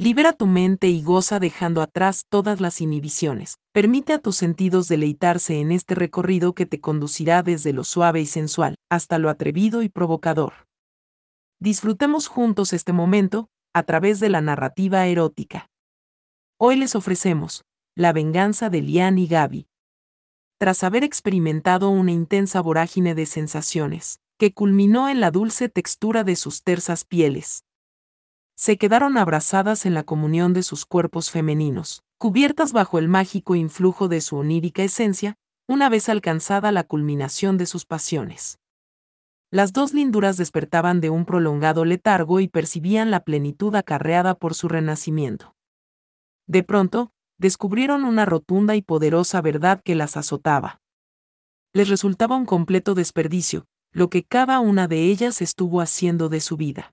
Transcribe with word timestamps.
Libera 0.00 0.32
tu 0.32 0.46
mente 0.46 0.86
y 0.86 1.02
goza 1.02 1.40
dejando 1.40 1.82
atrás 1.82 2.22
todas 2.28 2.60
las 2.60 2.80
inhibiciones. 2.80 3.58
Permite 3.72 4.12
a 4.12 4.20
tus 4.20 4.36
sentidos 4.36 4.86
deleitarse 4.86 5.58
en 5.58 5.72
este 5.72 5.96
recorrido 5.96 6.54
que 6.54 6.66
te 6.66 6.80
conducirá 6.80 7.42
desde 7.42 7.72
lo 7.72 7.82
suave 7.82 8.20
y 8.20 8.26
sensual 8.26 8.76
hasta 8.88 9.18
lo 9.18 9.28
atrevido 9.28 9.82
y 9.82 9.88
provocador. 9.88 10.52
Disfrutemos 11.58 12.28
juntos 12.28 12.72
este 12.72 12.92
momento 12.92 13.48
a 13.74 13.82
través 13.82 14.20
de 14.20 14.28
la 14.28 14.40
narrativa 14.40 15.04
erótica. 15.08 15.68
Hoy 16.60 16.76
les 16.76 16.94
ofrecemos 16.94 17.64
La 17.96 18.12
venganza 18.12 18.70
de 18.70 18.82
Lian 18.82 19.18
y 19.18 19.26
Gaby. 19.26 19.66
Tras 20.60 20.84
haber 20.84 21.02
experimentado 21.02 21.90
una 21.90 22.12
intensa 22.12 22.60
vorágine 22.60 23.16
de 23.16 23.26
sensaciones, 23.26 24.20
que 24.38 24.54
culminó 24.54 25.08
en 25.08 25.18
la 25.18 25.32
dulce 25.32 25.68
textura 25.68 26.22
de 26.22 26.36
sus 26.36 26.62
tersas 26.62 27.04
pieles, 27.04 27.64
se 28.58 28.76
quedaron 28.76 29.18
abrazadas 29.18 29.86
en 29.86 29.94
la 29.94 30.02
comunión 30.02 30.52
de 30.52 30.64
sus 30.64 30.84
cuerpos 30.84 31.30
femeninos, 31.30 32.02
cubiertas 32.18 32.72
bajo 32.72 32.98
el 32.98 33.06
mágico 33.06 33.54
influjo 33.54 34.08
de 34.08 34.20
su 34.20 34.36
onírica 34.36 34.82
esencia, 34.82 35.36
una 35.68 35.88
vez 35.88 36.08
alcanzada 36.08 36.72
la 36.72 36.82
culminación 36.82 37.56
de 37.56 37.66
sus 37.66 37.86
pasiones. 37.86 38.58
Las 39.52 39.72
dos 39.72 39.94
linduras 39.94 40.36
despertaban 40.36 41.00
de 41.00 41.08
un 41.08 41.24
prolongado 41.24 41.84
letargo 41.84 42.40
y 42.40 42.48
percibían 42.48 43.12
la 43.12 43.20
plenitud 43.20 43.72
acarreada 43.76 44.34
por 44.34 44.54
su 44.54 44.66
renacimiento. 44.66 45.54
De 46.48 46.64
pronto, 46.64 47.12
descubrieron 47.38 48.02
una 48.02 48.24
rotunda 48.24 48.74
y 48.74 48.82
poderosa 48.82 49.40
verdad 49.40 49.80
que 49.84 49.94
las 49.94 50.16
azotaba. 50.16 50.80
Les 51.72 51.88
resultaba 51.88 52.34
un 52.34 52.44
completo 52.44 52.96
desperdicio, 52.96 53.66
lo 53.92 54.10
que 54.10 54.24
cada 54.24 54.58
una 54.58 54.88
de 54.88 55.04
ellas 55.04 55.42
estuvo 55.42 55.80
haciendo 55.80 56.28
de 56.28 56.40
su 56.40 56.56
vida. 56.56 56.92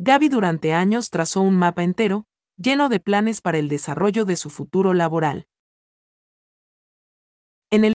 Gaby 0.00 0.28
durante 0.28 0.72
años 0.72 1.10
trazó 1.10 1.40
un 1.40 1.56
mapa 1.56 1.82
entero, 1.82 2.24
lleno 2.56 2.88
de 2.88 3.00
planes 3.00 3.40
para 3.40 3.58
el 3.58 3.68
desarrollo 3.68 4.24
de 4.24 4.36
su 4.36 4.48
futuro 4.48 4.94
laboral. 4.94 5.48
En 7.72 7.84
el 7.84 7.94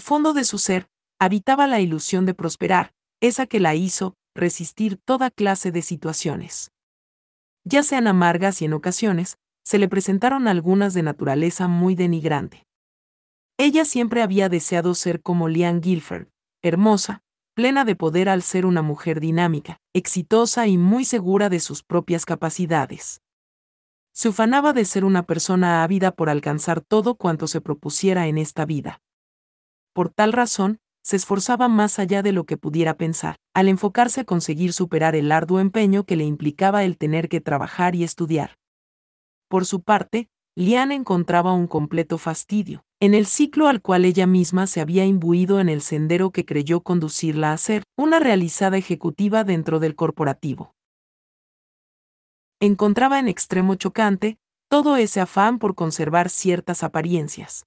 fondo 0.00 0.32
de 0.34 0.44
su 0.44 0.58
ser, 0.58 0.86
habitaba 1.18 1.66
la 1.66 1.80
ilusión 1.80 2.26
de 2.26 2.34
prosperar, 2.34 2.92
esa 3.20 3.46
que 3.48 3.58
la 3.58 3.74
hizo 3.74 4.14
resistir 4.36 4.98
toda 5.04 5.32
clase 5.32 5.72
de 5.72 5.82
situaciones. 5.82 6.70
Ya 7.64 7.82
sean 7.82 8.06
amargas 8.06 8.62
y 8.62 8.66
en 8.66 8.72
ocasiones, 8.72 9.36
se 9.64 9.78
le 9.78 9.88
presentaron 9.88 10.46
algunas 10.46 10.94
de 10.94 11.02
naturaleza 11.02 11.66
muy 11.66 11.96
denigrante. 11.96 12.68
Ella 13.58 13.84
siempre 13.84 14.22
había 14.22 14.48
deseado 14.48 14.94
ser 14.94 15.20
como 15.22 15.48
Lian 15.48 15.80
Guilford, 15.80 16.28
hermosa, 16.62 17.24
plena 17.60 17.84
de 17.84 17.94
poder 17.94 18.30
al 18.30 18.40
ser 18.40 18.64
una 18.64 18.80
mujer 18.80 19.20
dinámica, 19.20 19.82
exitosa 19.92 20.66
y 20.66 20.78
muy 20.78 21.04
segura 21.04 21.50
de 21.50 21.60
sus 21.60 21.82
propias 21.82 22.24
capacidades. 22.24 23.20
Se 24.14 24.30
ufanaba 24.30 24.72
de 24.72 24.86
ser 24.86 25.04
una 25.04 25.24
persona 25.24 25.82
ávida 25.82 26.10
por 26.10 26.30
alcanzar 26.30 26.80
todo 26.80 27.16
cuanto 27.16 27.46
se 27.46 27.60
propusiera 27.60 28.28
en 28.28 28.38
esta 28.38 28.64
vida. 28.64 29.02
Por 29.92 30.08
tal 30.08 30.32
razón, 30.32 30.78
se 31.02 31.16
esforzaba 31.16 31.68
más 31.68 31.98
allá 31.98 32.22
de 32.22 32.32
lo 32.32 32.44
que 32.44 32.56
pudiera 32.56 32.94
pensar, 32.94 33.36
al 33.52 33.68
enfocarse 33.68 34.22
a 34.22 34.24
conseguir 34.24 34.72
superar 34.72 35.14
el 35.14 35.30
arduo 35.30 35.60
empeño 35.60 36.04
que 36.04 36.16
le 36.16 36.24
implicaba 36.24 36.84
el 36.84 36.96
tener 36.96 37.28
que 37.28 37.42
trabajar 37.42 37.94
y 37.94 38.04
estudiar. 38.04 38.56
Por 39.48 39.66
su 39.66 39.82
parte, 39.82 40.30
Lian 40.56 40.92
encontraba 40.92 41.52
un 41.52 41.66
completo 41.66 42.16
fastidio, 42.16 42.84
en 43.00 43.14
el 43.14 43.24
ciclo 43.24 43.66
al 43.66 43.80
cual 43.80 44.04
ella 44.04 44.26
misma 44.26 44.66
se 44.66 44.82
había 44.82 45.06
imbuido 45.06 45.58
en 45.58 45.70
el 45.70 45.80
sendero 45.80 46.30
que 46.30 46.44
creyó 46.44 46.82
conducirla 46.82 47.52
a 47.52 47.56
ser 47.56 47.82
una 47.96 48.20
realizada 48.20 48.76
ejecutiva 48.76 49.42
dentro 49.42 49.80
del 49.80 49.96
corporativo. 49.96 50.74
Encontraba 52.60 53.18
en 53.18 53.26
extremo 53.26 53.74
chocante 53.76 54.38
todo 54.68 54.96
ese 54.96 55.20
afán 55.20 55.58
por 55.58 55.74
conservar 55.74 56.28
ciertas 56.28 56.82
apariencias. 56.82 57.64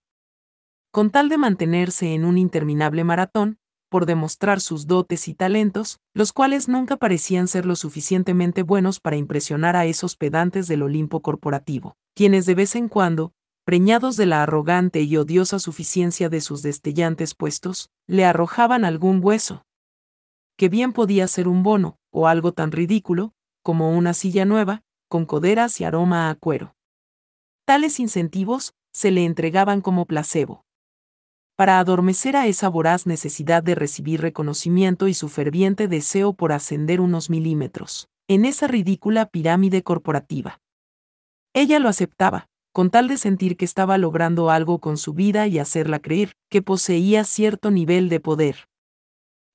Con 0.92 1.09
tal 1.09 1.30
de 1.30 1.39
mantenerse 1.39 2.14
en 2.14 2.26
un 2.26 2.38
interminable 2.38 3.04
maratón, 3.04 3.58
por 3.89 4.05
demostrar 4.05 4.61
sus 4.61 4.86
dotes 4.86 5.27
y 5.27 5.33
talentos, 5.33 5.99
los 6.14 6.32
cuales 6.32 6.67
nunca 6.67 6.98
parecían 6.98 7.48
ser 7.48 7.66
lo 7.66 7.76
suficientemente 7.76 8.61
buenos 8.61 8.99
para 8.99 9.17
impresionar 9.17 9.76
a 9.76 9.86
esos 9.86 10.16
pedantes 10.16 10.67
del 10.67 10.83
Olimpo 10.83 11.22
corporativo, 11.22 11.95
quienes 12.16 12.45
de 12.45 12.54
vez 12.54 12.76
en 12.76 12.88
cuando, 12.88 13.33
preñados 13.65 14.17
de 14.17 14.25
la 14.25 14.43
arrogante 14.43 15.01
y 15.01 15.15
odiosa 15.17 15.59
suficiencia 15.59 16.29
de 16.29 16.41
sus 16.41 16.61
destellantes 16.61 17.35
puestos, 17.35 17.89
le 18.07 18.25
arrojaban 18.25 18.85
algún 18.85 19.19
hueso. 19.23 19.63
Que 20.57 20.69
bien 20.69 20.93
podía 20.93 21.27
ser 21.27 21.47
un 21.47 21.63
bono, 21.63 21.97
o 22.11 22.27
algo 22.27 22.51
tan 22.51 22.71
ridículo, 22.71 23.33
como 23.63 23.95
una 23.97 24.13
silla 24.13 24.45
nueva, 24.45 24.81
con 25.07 25.25
coderas 25.25 25.79
y 25.79 25.83
aroma 25.83 26.29
a 26.29 26.35
cuero. 26.35 26.75
Tales 27.65 27.99
incentivos 27.99 28.73
se 28.91 29.11
le 29.11 29.25
entregaban 29.25 29.81
como 29.81 30.05
placebo. 30.05 30.65
Para 31.55 31.80
adormecer 31.80 32.35
a 32.35 32.47
esa 32.47 32.67
voraz 32.67 33.05
necesidad 33.05 33.63
de 33.63 33.75
recibir 33.75 34.21
reconocimiento 34.21 35.07
y 35.07 35.13
su 35.13 35.30
ferviente 35.30 35.87
deseo 35.87 36.33
por 36.33 36.51
ascender 36.51 36.99
unos 36.99 37.30
milímetros, 37.30 38.09
en 38.27 38.45
esa 38.45 38.67
ridícula 38.67 39.27
pirámide 39.27 39.83
corporativa. 39.83 40.59
Ella 41.53 41.80
lo 41.80 41.89
aceptaba, 41.89 42.47
con 42.73 42.89
tal 42.89 43.08
de 43.08 43.17
sentir 43.17 43.56
que 43.56 43.66
estaba 43.66 44.00
logrando 44.00 44.50
algo 44.50 44.80
con 44.80 44.98
su 44.98 45.14
vida 45.14 45.48
y 45.48 45.60
hacerla 45.60 46.00
creer 46.00 46.34
que 46.50 46.64
poseía 46.64 47.23
cierto 47.23 47.70
nivel 47.70 48.10
de 48.10 48.20
poder. 48.20 48.67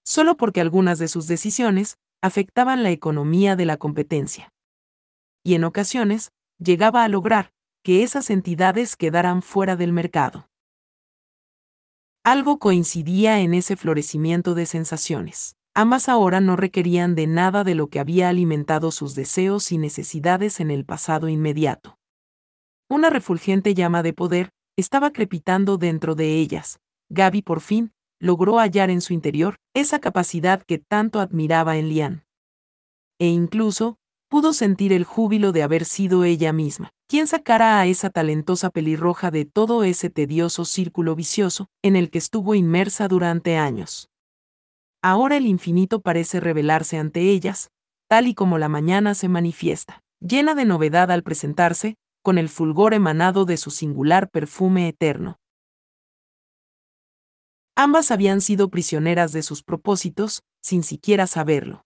Solo 0.04 0.36
porque 0.36 0.60
algunas 0.60 1.00
de 1.00 1.08
sus 1.08 1.26
decisiones 1.26 1.98
afectaban 2.22 2.84
la 2.84 2.90
economía 2.90 3.56
de 3.56 3.66
la 3.66 3.76
competencia. 3.76 4.52
Y 5.44 5.54
en 5.54 5.64
ocasiones, 5.64 6.30
llegaba 6.58 7.02
a 7.02 7.08
lograr 7.08 7.52
que 7.82 8.04
esas 8.04 8.30
entidades 8.30 8.96
quedaran 8.96 9.42
fuera 9.42 9.74
del 9.76 9.92
mercado. 9.92 10.48
Algo 12.24 12.58
coincidía 12.58 13.40
en 13.40 13.52
ese 13.52 13.76
florecimiento 13.76 14.54
de 14.54 14.66
sensaciones. 14.66 15.56
Ambas 15.74 16.08
ahora 16.08 16.40
no 16.40 16.56
requerían 16.56 17.14
de 17.14 17.26
nada 17.26 17.64
de 17.64 17.74
lo 17.74 17.88
que 17.88 18.00
había 18.00 18.28
alimentado 18.28 18.90
sus 18.92 19.14
deseos 19.14 19.72
y 19.72 19.78
necesidades 19.78 20.60
en 20.60 20.70
el 20.70 20.84
pasado 20.84 21.28
inmediato. 21.28 21.97
Una 22.90 23.10
refulgente 23.10 23.74
llama 23.74 24.02
de 24.02 24.14
poder 24.14 24.50
estaba 24.76 25.12
crepitando 25.12 25.76
dentro 25.76 26.14
de 26.14 26.36
ellas. 26.36 26.80
Gaby 27.10 27.42
por 27.42 27.60
fin 27.60 27.92
logró 28.18 28.58
hallar 28.58 28.90
en 28.90 29.02
su 29.02 29.12
interior 29.12 29.56
esa 29.74 29.98
capacidad 29.98 30.62
que 30.62 30.78
tanto 30.78 31.20
admiraba 31.20 31.76
en 31.76 31.88
Lian. 31.90 32.24
E 33.18 33.26
incluso 33.26 33.98
pudo 34.28 34.52
sentir 34.52 34.92
el 34.92 35.04
júbilo 35.04 35.52
de 35.52 35.62
haber 35.62 35.84
sido 35.84 36.24
ella 36.24 36.52
misma, 36.52 36.90
quien 37.08 37.26
sacara 37.26 37.78
a 37.78 37.86
esa 37.86 38.10
talentosa 38.10 38.70
pelirroja 38.70 39.30
de 39.30 39.44
todo 39.44 39.84
ese 39.84 40.10
tedioso 40.10 40.64
círculo 40.64 41.14
vicioso 41.14 41.68
en 41.82 41.96
el 41.96 42.10
que 42.10 42.18
estuvo 42.18 42.54
inmersa 42.54 43.08
durante 43.08 43.56
años. 43.56 44.08
Ahora 45.02 45.36
el 45.36 45.46
infinito 45.46 46.00
parece 46.00 46.40
revelarse 46.40 46.98
ante 46.98 47.30
ellas, 47.30 47.70
tal 48.08 48.26
y 48.26 48.34
como 48.34 48.58
la 48.58 48.68
mañana 48.68 49.14
se 49.14 49.28
manifiesta, 49.28 50.02
llena 50.20 50.54
de 50.54 50.64
novedad 50.64 51.10
al 51.10 51.22
presentarse, 51.22 51.96
con 52.22 52.38
el 52.38 52.48
fulgor 52.48 52.94
emanado 52.94 53.44
de 53.44 53.56
su 53.56 53.70
singular 53.70 54.30
perfume 54.30 54.88
eterno. 54.88 55.38
Ambas 57.76 58.10
habían 58.10 58.40
sido 58.40 58.70
prisioneras 58.70 59.32
de 59.32 59.42
sus 59.42 59.62
propósitos, 59.62 60.42
sin 60.60 60.82
siquiera 60.82 61.26
saberlo. 61.26 61.84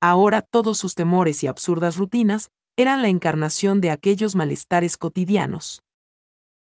Ahora 0.00 0.42
todos 0.42 0.78
sus 0.78 0.94
temores 0.94 1.42
y 1.42 1.46
absurdas 1.46 1.96
rutinas 1.96 2.50
eran 2.76 3.02
la 3.02 3.08
encarnación 3.08 3.80
de 3.80 3.90
aquellos 3.90 4.36
malestares 4.36 4.96
cotidianos, 4.96 5.82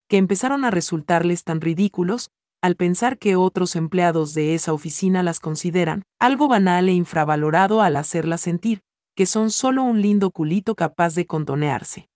que 0.08 0.16
empezaron 0.16 0.64
a 0.64 0.70
resultarles 0.70 1.44
tan 1.44 1.60
ridículos, 1.60 2.30
al 2.62 2.76
pensar 2.76 3.18
que 3.18 3.36
otros 3.36 3.76
empleados 3.76 4.34
de 4.34 4.54
esa 4.54 4.72
oficina 4.72 5.22
las 5.22 5.38
consideran 5.38 6.02
algo 6.18 6.48
banal 6.48 6.88
e 6.88 6.92
infravalorado 6.92 7.82
al 7.82 7.96
hacerlas 7.96 8.40
sentir 8.40 8.80
que 9.14 9.26
son 9.26 9.50
solo 9.50 9.82
un 9.84 10.00
lindo 10.02 10.30
culito 10.30 10.74
capaz 10.74 11.14
de 11.14 11.26
contonearse 11.26 12.08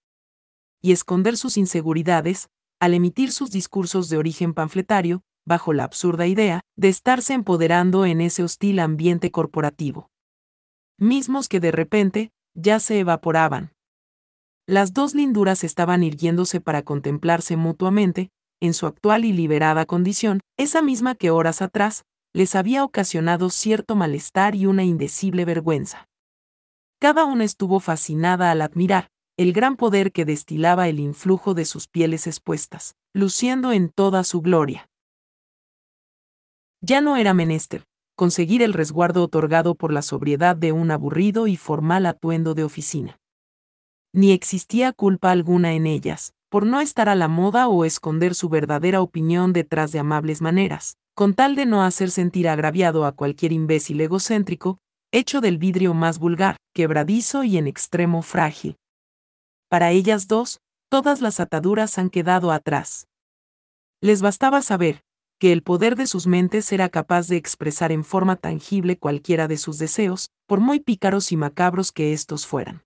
y 0.82 0.92
esconder 0.92 1.36
sus 1.36 1.56
inseguridades, 1.56 2.48
al 2.80 2.94
emitir 2.94 3.32
sus 3.32 3.50
discursos 3.50 4.08
de 4.08 4.16
origen 4.16 4.54
panfletario, 4.54 5.22
bajo 5.44 5.72
la 5.72 5.84
absurda 5.84 6.26
idea 6.26 6.60
de 6.76 6.88
estarse 6.88 7.32
empoderando 7.32 8.04
en 8.06 8.20
ese 8.20 8.42
hostil 8.42 8.78
ambiente 8.78 9.30
corporativo. 9.30 10.10
Mismos 10.98 11.48
que 11.48 11.60
de 11.60 11.72
repente, 11.72 12.30
ya 12.54 12.80
se 12.80 12.98
evaporaban. 12.98 13.72
Las 14.66 14.92
dos 14.92 15.14
linduras 15.14 15.64
estaban 15.64 16.02
irguiéndose 16.02 16.60
para 16.60 16.82
contemplarse 16.82 17.56
mutuamente, 17.56 18.30
en 18.60 18.74
su 18.74 18.86
actual 18.86 19.24
y 19.24 19.32
liberada 19.32 19.86
condición, 19.86 20.40
esa 20.58 20.82
misma 20.82 21.14
que 21.14 21.30
horas 21.30 21.62
atrás, 21.62 22.04
les 22.34 22.54
había 22.54 22.84
ocasionado 22.84 23.48
cierto 23.50 23.96
malestar 23.96 24.54
y 24.54 24.66
una 24.66 24.84
indecible 24.84 25.44
vergüenza. 25.44 26.08
Cada 27.00 27.24
una 27.24 27.44
estuvo 27.44 27.80
fascinada 27.80 28.50
al 28.50 28.60
admirar, 28.60 29.08
el 29.38 29.52
gran 29.52 29.76
poder 29.76 30.12
que 30.12 30.24
destilaba 30.24 30.88
el 30.88 30.98
influjo 30.98 31.54
de 31.54 31.64
sus 31.64 31.86
pieles 31.86 32.26
expuestas, 32.26 32.96
luciendo 33.14 33.72
en 33.72 33.88
toda 33.88 34.24
su 34.24 34.42
gloria. 34.42 34.90
Ya 36.82 37.00
no 37.00 37.16
era 37.16 37.32
menester 37.32 37.84
conseguir 38.18 38.62
el 38.62 38.72
resguardo 38.72 39.22
otorgado 39.22 39.76
por 39.76 39.92
la 39.92 40.02
sobriedad 40.02 40.56
de 40.56 40.72
un 40.72 40.90
aburrido 40.90 41.46
y 41.46 41.56
formal 41.56 42.04
atuendo 42.04 42.54
de 42.54 42.64
oficina. 42.64 43.20
ni 44.12 44.32
existía 44.32 44.92
culpa 44.92 45.30
alguna 45.30 45.74
en 45.74 45.86
ellas, 45.86 46.32
por 46.50 46.66
no 46.66 46.80
estar 46.80 47.08
a 47.08 47.14
la 47.14 47.28
moda 47.28 47.68
o 47.68 47.84
esconder 47.84 48.34
su 48.34 48.48
verdadera 48.48 49.02
opinión 49.02 49.52
detrás 49.52 49.92
de 49.92 50.00
amables 50.00 50.42
maneras, 50.42 50.96
con 51.14 51.34
tal 51.34 51.54
de 51.54 51.66
no 51.66 51.84
hacer 51.84 52.10
sentir 52.10 52.48
agraviado 52.48 53.04
a 53.04 53.12
cualquier 53.12 53.52
imbécil 53.52 54.00
egocéntrico, 54.00 54.78
hecho 55.12 55.40
del 55.40 55.58
vidrio 55.58 55.94
más 55.94 56.18
vulgar, 56.18 56.56
quebradizo 56.74 57.44
y 57.44 57.56
en 57.56 57.68
extremo 57.68 58.22
frágil. 58.22 58.76
Para 59.68 59.90
ellas 59.90 60.28
dos, 60.28 60.60
todas 60.88 61.20
las 61.20 61.40
ataduras 61.40 61.98
han 61.98 62.08
quedado 62.08 62.52
atrás. 62.52 63.06
Les 64.00 64.22
bastaba 64.22 64.62
saber, 64.62 65.02
que 65.38 65.52
el 65.52 65.62
poder 65.62 65.94
de 65.94 66.06
sus 66.06 66.26
mentes 66.26 66.72
era 66.72 66.88
capaz 66.88 67.28
de 67.28 67.36
expresar 67.36 67.92
en 67.92 68.02
forma 68.02 68.36
tangible 68.36 68.96
cualquiera 68.96 69.46
de 69.46 69.58
sus 69.58 69.78
deseos, 69.78 70.30
por 70.46 70.60
muy 70.60 70.80
pícaros 70.80 71.32
y 71.32 71.36
macabros 71.36 71.92
que 71.92 72.12
éstos 72.12 72.46
fueran. 72.46 72.82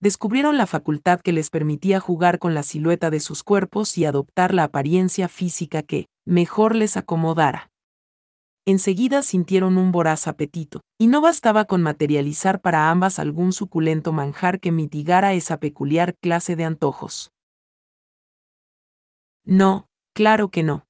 Descubrieron 0.00 0.56
la 0.56 0.66
facultad 0.66 1.20
que 1.20 1.32
les 1.32 1.50
permitía 1.50 2.00
jugar 2.00 2.38
con 2.38 2.54
la 2.54 2.62
silueta 2.62 3.10
de 3.10 3.20
sus 3.20 3.42
cuerpos 3.42 3.98
y 3.98 4.04
adoptar 4.04 4.54
la 4.54 4.64
apariencia 4.64 5.28
física 5.28 5.82
que, 5.82 6.06
mejor 6.24 6.74
les 6.74 6.96
acomodara. 6.96 7.71
Enseguida 8.64 9.22
sintieron 9.22 9.76
un 9.76 9.90
voraz 9.90 10.28
apetito, 10.28 10.82
y 10.96 11.08
no 11.08 11.20
bastaba 11.20 11.64
con 11.64 11.82
materializar 11.82 12.60
para 12.60 12.90
ambas 12.90 13.18
algún 13.18 13.52
suculento 13.52 14.12
manjar 14.12 14.60
que 14.60 14.70
mitigara 14.70 15.32
esa 15.34 15.58
peculiar 15.58 16.14
clase 16.20 16.54
de 16.54 16.64
antojos. 16.64 17.32
No, 19.44 19.88
claro 20.14 20.50
que 20.50 20.62
no. 20.62 20.86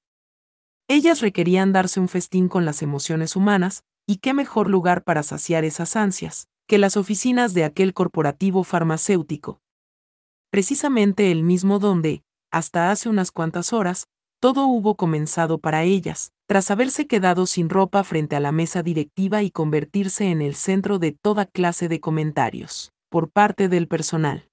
Ellas 0.86 1.22
requerían 1.22 1.72
darse 1.72 2.00
un 2.00 2.08
festín 2.08 2.48
con 2.48 2.66
las 2.66 2.82
emociones 2.82 3.36
humanas, 3.36 3.84
y 4.06 4.16
qué 4.18 4.34
mejor 4.34 4.68
lugar 4.68 5.04
para 5.04 5.22
saciar 5.22 5.64
esas 5.64 5.96
ansias, 5.96 6.48
que 6.66 6.76
las 6.76 6.98
oficinas 6.98 7.54
de 7.54 7.64
aquel 7.64 7.94
corporativo 7.94 8.64
farmacéutico. 8.64 9.62
Precisamente 10.50 11.30
el 11.32 11.42
mismo 11.42 11.78
donde, 11.78 12.22
hasta 12.50 12.90
hace 12.90 13.08
unas 13.08 13.30
cuantas 13.30 13.72
horas, 13.72 14.08
todo 14.42 14.66
hubo 14.66 14.96
comenzado 14.96 15.58
para 15.58 15.84
ellas, 15.84 16.32
tras 16.48 16.72
haberse 16.72 17.06
quedado 17.06 17.46
sin 17.46 17.68
ropa 17.68 18.02
frente 18.02 18.34
a 18.34 18.40
la 18.40 18.50
mesa 18.50 18.82
directiva 18.82 19.44
y 19.44 19.52
convertirse 19.52 20.32
en 20.32 20.42
el 20.42 20.56
centro 20.56 20.98
de 20.98 21.12
toda 21.12 21.46
clase 21.46 21.88
de 21.88 22.00
comentarios, 22.00 22.92
por 23.08 23.30
parte 23.30 23.68
del 23.68 23.86
personal 23.86 24.48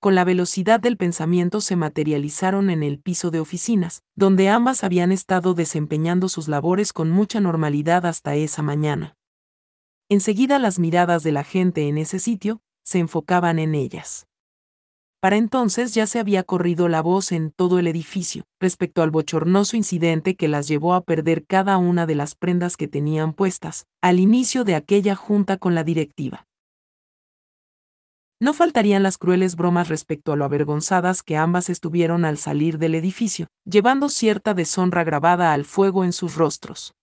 con 0.00 0.14
la 0.14 0.24
velocidad 0.24 0.80
del 0.80 0.96
pensamiento 0.96 1.60
se 1.60 1.76
materializaron 1.76 2.70
en 2.70 2.82
el 2.82 2.98
piso 2.98 3.30
de 3.30 3.38
oficinas, 3.38 4.02
donde 4.16 4.48
ambas 4.48 4.82
habían 4.82 5.12
estado 5.12 5.52
desempeñando 5.52 6.30
sus 6.30 6.48
labores 6.48 6.94
con 6.94 7.10
mucha 7.10 7.38
normalidad 7.38 8.06
hasta 8.06 8.34
esa 8.34 8.62
mañana. 8.62 9.14
Enseguida 10.08 10.58
las 10.58 10.78
miradas 10.78 11.22
de 11.22 11.32
la 11.32 11.44
gente 11.44 11.86
en 11.86 11.98
ese 11.98 12.18
sitio 12.18 12.62
se 12.82 12.98
enfocaban 12.98 13.58
en 13.58 13.74
ellas. 13.74 14.26
Para 15.20 15.36
entonces 15.36 15.92
ya 15.92 16.06
se 16.06 16.18
había 16.18 16.44
corrido 16.44 16.88
la 16.88 17.02
voz 17.02 17.30
en 17.32 17.50
todo 17.50 17.78
el 17.78 17.86
edificio 17.86 18.44
respecto 18.58 19.02
al 19.02 19.10
bochornoso 19.10 19.76
incidente 19.76 20.34
que 20.34 20.48
las 20.48 20.66
llevó 20.66 20.94
a 20.94 21.02
perder 21.02 21.44
cada 21.44 21.76
una 21.76 22.06
de 22.06 22.14
las 22.14 22.34
prendas 22.34 22.78
que 22.78 22.88
tenían 22.88 23.34
puestas 23.34 23.86
al 24.00 24.18
inicio 24.18 24.64
de 24.64 24.76
aquella 24.76 25.14
junta 25.16 25.58
con 25.58 25.74
la 25.74 25.84
directiva. 25.84 26.46
No 28.42 28.54
faltarían 28.54 29.02
las 29.02 29.18
crueles 29.18 29.56
bromas 29.56 29.90
respecto 29.90 30.32
a 30.32 30.36
lo 30.36 30.46
avergonzadas 30.46 31.22
que 31.22 31.36
ambas 31.36 31.68
estuvieron 31.68 32.24
al 32.24 32.38
salir 32.38 32.78
del 32.78 32.94
edificio, 32.94 33.48
llevando 33.66 34.08
cierta 34.08 34.54
deshonra 34.54 35.04
grabada 35.04 35.52
al 35.52 35.66
fuego 35.66 36.04
en 36.04 36.14
sus 36.14 36.36
rostros. 36.36 36.94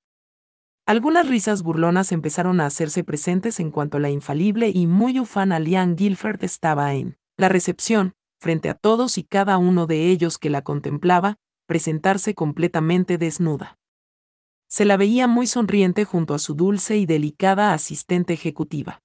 Algunas 0.88 1.28
risas 1.28 1.62
burlonas 1.62 2.12
empezaron 2.12 2.62
a 2.62 2.66
hacerse 2.66 3.04
presentes 3.04 3.60
en 3.60 3.70
cuanto 3.70 4.00
la 4.00 4.10
infalible 4.10 4.72
y 4.74 4.88
muy 4.88 5.20
ufana 5.20 5.60
Lian 5.60 5.96
Guilford 5.96 6.44
estaba 6.44 6.96
en 6.96 7.18
la 7.38 7.50
recepción, 7.50 8.16
frente 8.40 8.70
a 8.70 8.74
todos 8.74 9.18
y 9.18 9.24
cada 9.24 9.58
uno 9.58 9.88
de 9.88 10.10
ellos 10.10 10.38
que 10.38 10.50
la 10.50 10.64
contemplaba, 10.64 11.38
presentarse 11.68 12.34
completamente 12.34 13.18
desnuda. 13.18 13.78
Se 14.68 14.86
la 14.86 14.98
veía 14.98 15.28
muy 15.28 15.48
sonriente 15.48 16.04
junto 16.04 16.34
a 16.34 16.40
su 16.40 16.54
dulce 16.54 16.98
y 16.98 17.06
delicada 17.06 17.74
asistente 17.74 18.34
ejecutiva. 18.34 19.02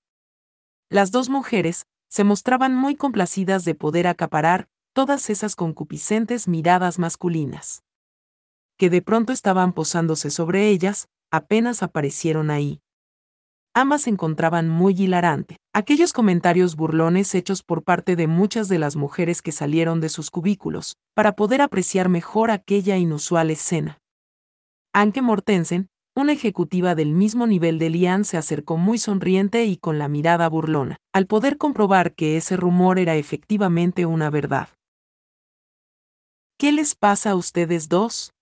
Las 0.88 1.11
dos 1.11 1.29
mujeres, 1.29 1.87
se 2.08 2.25
mostraban 2.25 2.75
muy 2.75 2.96
complacidas 2.96 3.64
de 3.64 3.75
poder 3.75 4.06
acaparar 4.06 4.69
todas 4.93 5.31
esas 5.31 5.56
concupiscentes 5.56 6.46
miradas 6.46 6.99
masculinas. 6.99 7.85
Que 8.76 8.90
de 8.90 9.00
pronto 9.00 9.32
estaban 9.32 9.73
posándose 9.73 10.31
sobre 10.31 10.69
ellas, 10.69 11.08
apenas 11.31 11.82
aparecieron 11.82 12.50
ahí. 12.50 12.81
Ambas 13.75 14.03
se 14.03 14.11
encontraban 14.11 14.69
muy 14.69 14.93
hilarante. 14.93 15.57
Aquellos 15.73 16.13
comentarios 16.13 16.77
burlones 16.77 17.35
hechos 17.35 17.63
por 17.63 17.83
parte 17.83 18.17
de 18.17 18.27
muchas 18.27 18.69
de 18.69 18.79
las 18.79 18.97
mujeres 18.97 19.41
que 19.41 19.51
salieron 19.51 20.01
de 20.03 20.11
sus 20.11 20.31
cubículos, 20.31 20.97
para 21.15 21.33
poder 21.33 21.63
apreciar 21.63 22.11
mejor 22.11 22.51
aquella 22.51 22.99
inusual 22.99 23.51
escena. 23.51 23.99
Anke 24.93 25.23
Mortensen, 25.23 25.89
una 26.15 26.33
ejecutiva 26.33 26.95
del 26.95 27.13
mismo 27.13 27.47
nivel 27.47 27.79
de 27.79 27.89
Lian 27.89 28.27
se 28.27 28.37
acercó 28.37 28.77
muy 28.77 28.99
sonriente 28.99 29.65
y 29.65 29.79
con 29.79 29.99
la 29.99 30.09
mirada 30.09 30.47
burlona, 30.51 30.99
al 31.15 31.27
poder 31.27 31.57
comprobar 31.57 32.15
que 32.15 32.37
ese 32.37 32.59
rumor 32.59 32.99
era 32.99 33.17
efectivamente 33.17 34.05
una 34.05 34.29
verdad. 34.29 34.69
¿Qué 36.59 36.73
les 36.73 36.95
pasa 36.95 37.31
a 37.31 37.37
ustedes 37.37 37.89
dos? 37.89 38.35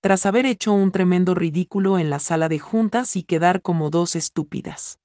Tras 0.00 0.26
haber 0.26 0.46
hecho 0.46 0.72
un 0.72 0.92
tremendo 0.92 1.34
ridículo 1.34 1.98
en 1.98 2.10
la 2.10 2.18
sala 2.18 2.48
de 2.48 2.58
juntas 2.58 3.16
y 3.16 3.22
quedar 3.22 3.62
como 3.62 3.90
dos 3.90 4.16
estúpidas. 4.16 4.98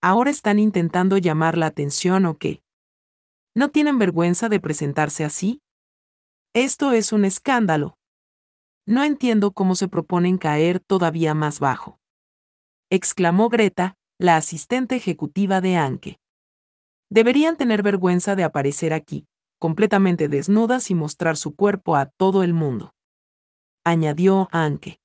¿Ahora 0.00 0.30
están 0.30 0.58
intentando 0.58 1.18
llamar 1.18 1.58
la 1.58 1.66
atención 1.66 2.26
o 2.26 2.38
qué? 2.38 2.62
¿No 3.54 3.70
tienen 3.70 3.98
vergüenza 3.98 4.48
de 4.48 4.60
presentarse 4.60 5.24
así? 5.24 5.60
Esto 6.54 6.92
es 6.92 7.12
un 7.12 7.24
escándalo, 7.24 7.96
no 8.88 9.02
entiendo 9.02 9.50
cómo 9.50 9.74
se 9.74 9.88
proponen 9.88 10.38
caer 10.38 10.78
todavía 10.78 11.34
más 11.34 11.58
bajo. 11.58 11.98
Exclamó 12.88 13.48
Greta, 13.48 13.96
la 14.16 14.36
asistente 14.36 14.94
ejecutiva 14.94 15.60
de 15.60 15.76
Anke. 15.76 16.20
Deberían 17.10 17.56
tener 17.56 17.82
vergüenza 17.82 18.36
de 18.36 18.44
aparecer 18.44 18.92
aquí, 18.92 19.26
completamente 19.58 20.28
desnudas 20.28 20.92
y 20.92 20.94
mostrar 20.94 21.36
su 21.36 21.56
cuerpo 21.56 21.96
a 21.96 22.06
todo 22.06 22.44
el 22.44 22.54
mundo. 22.54 22.92
Añadió 23.88 24.48
Anke. 24.50 24.98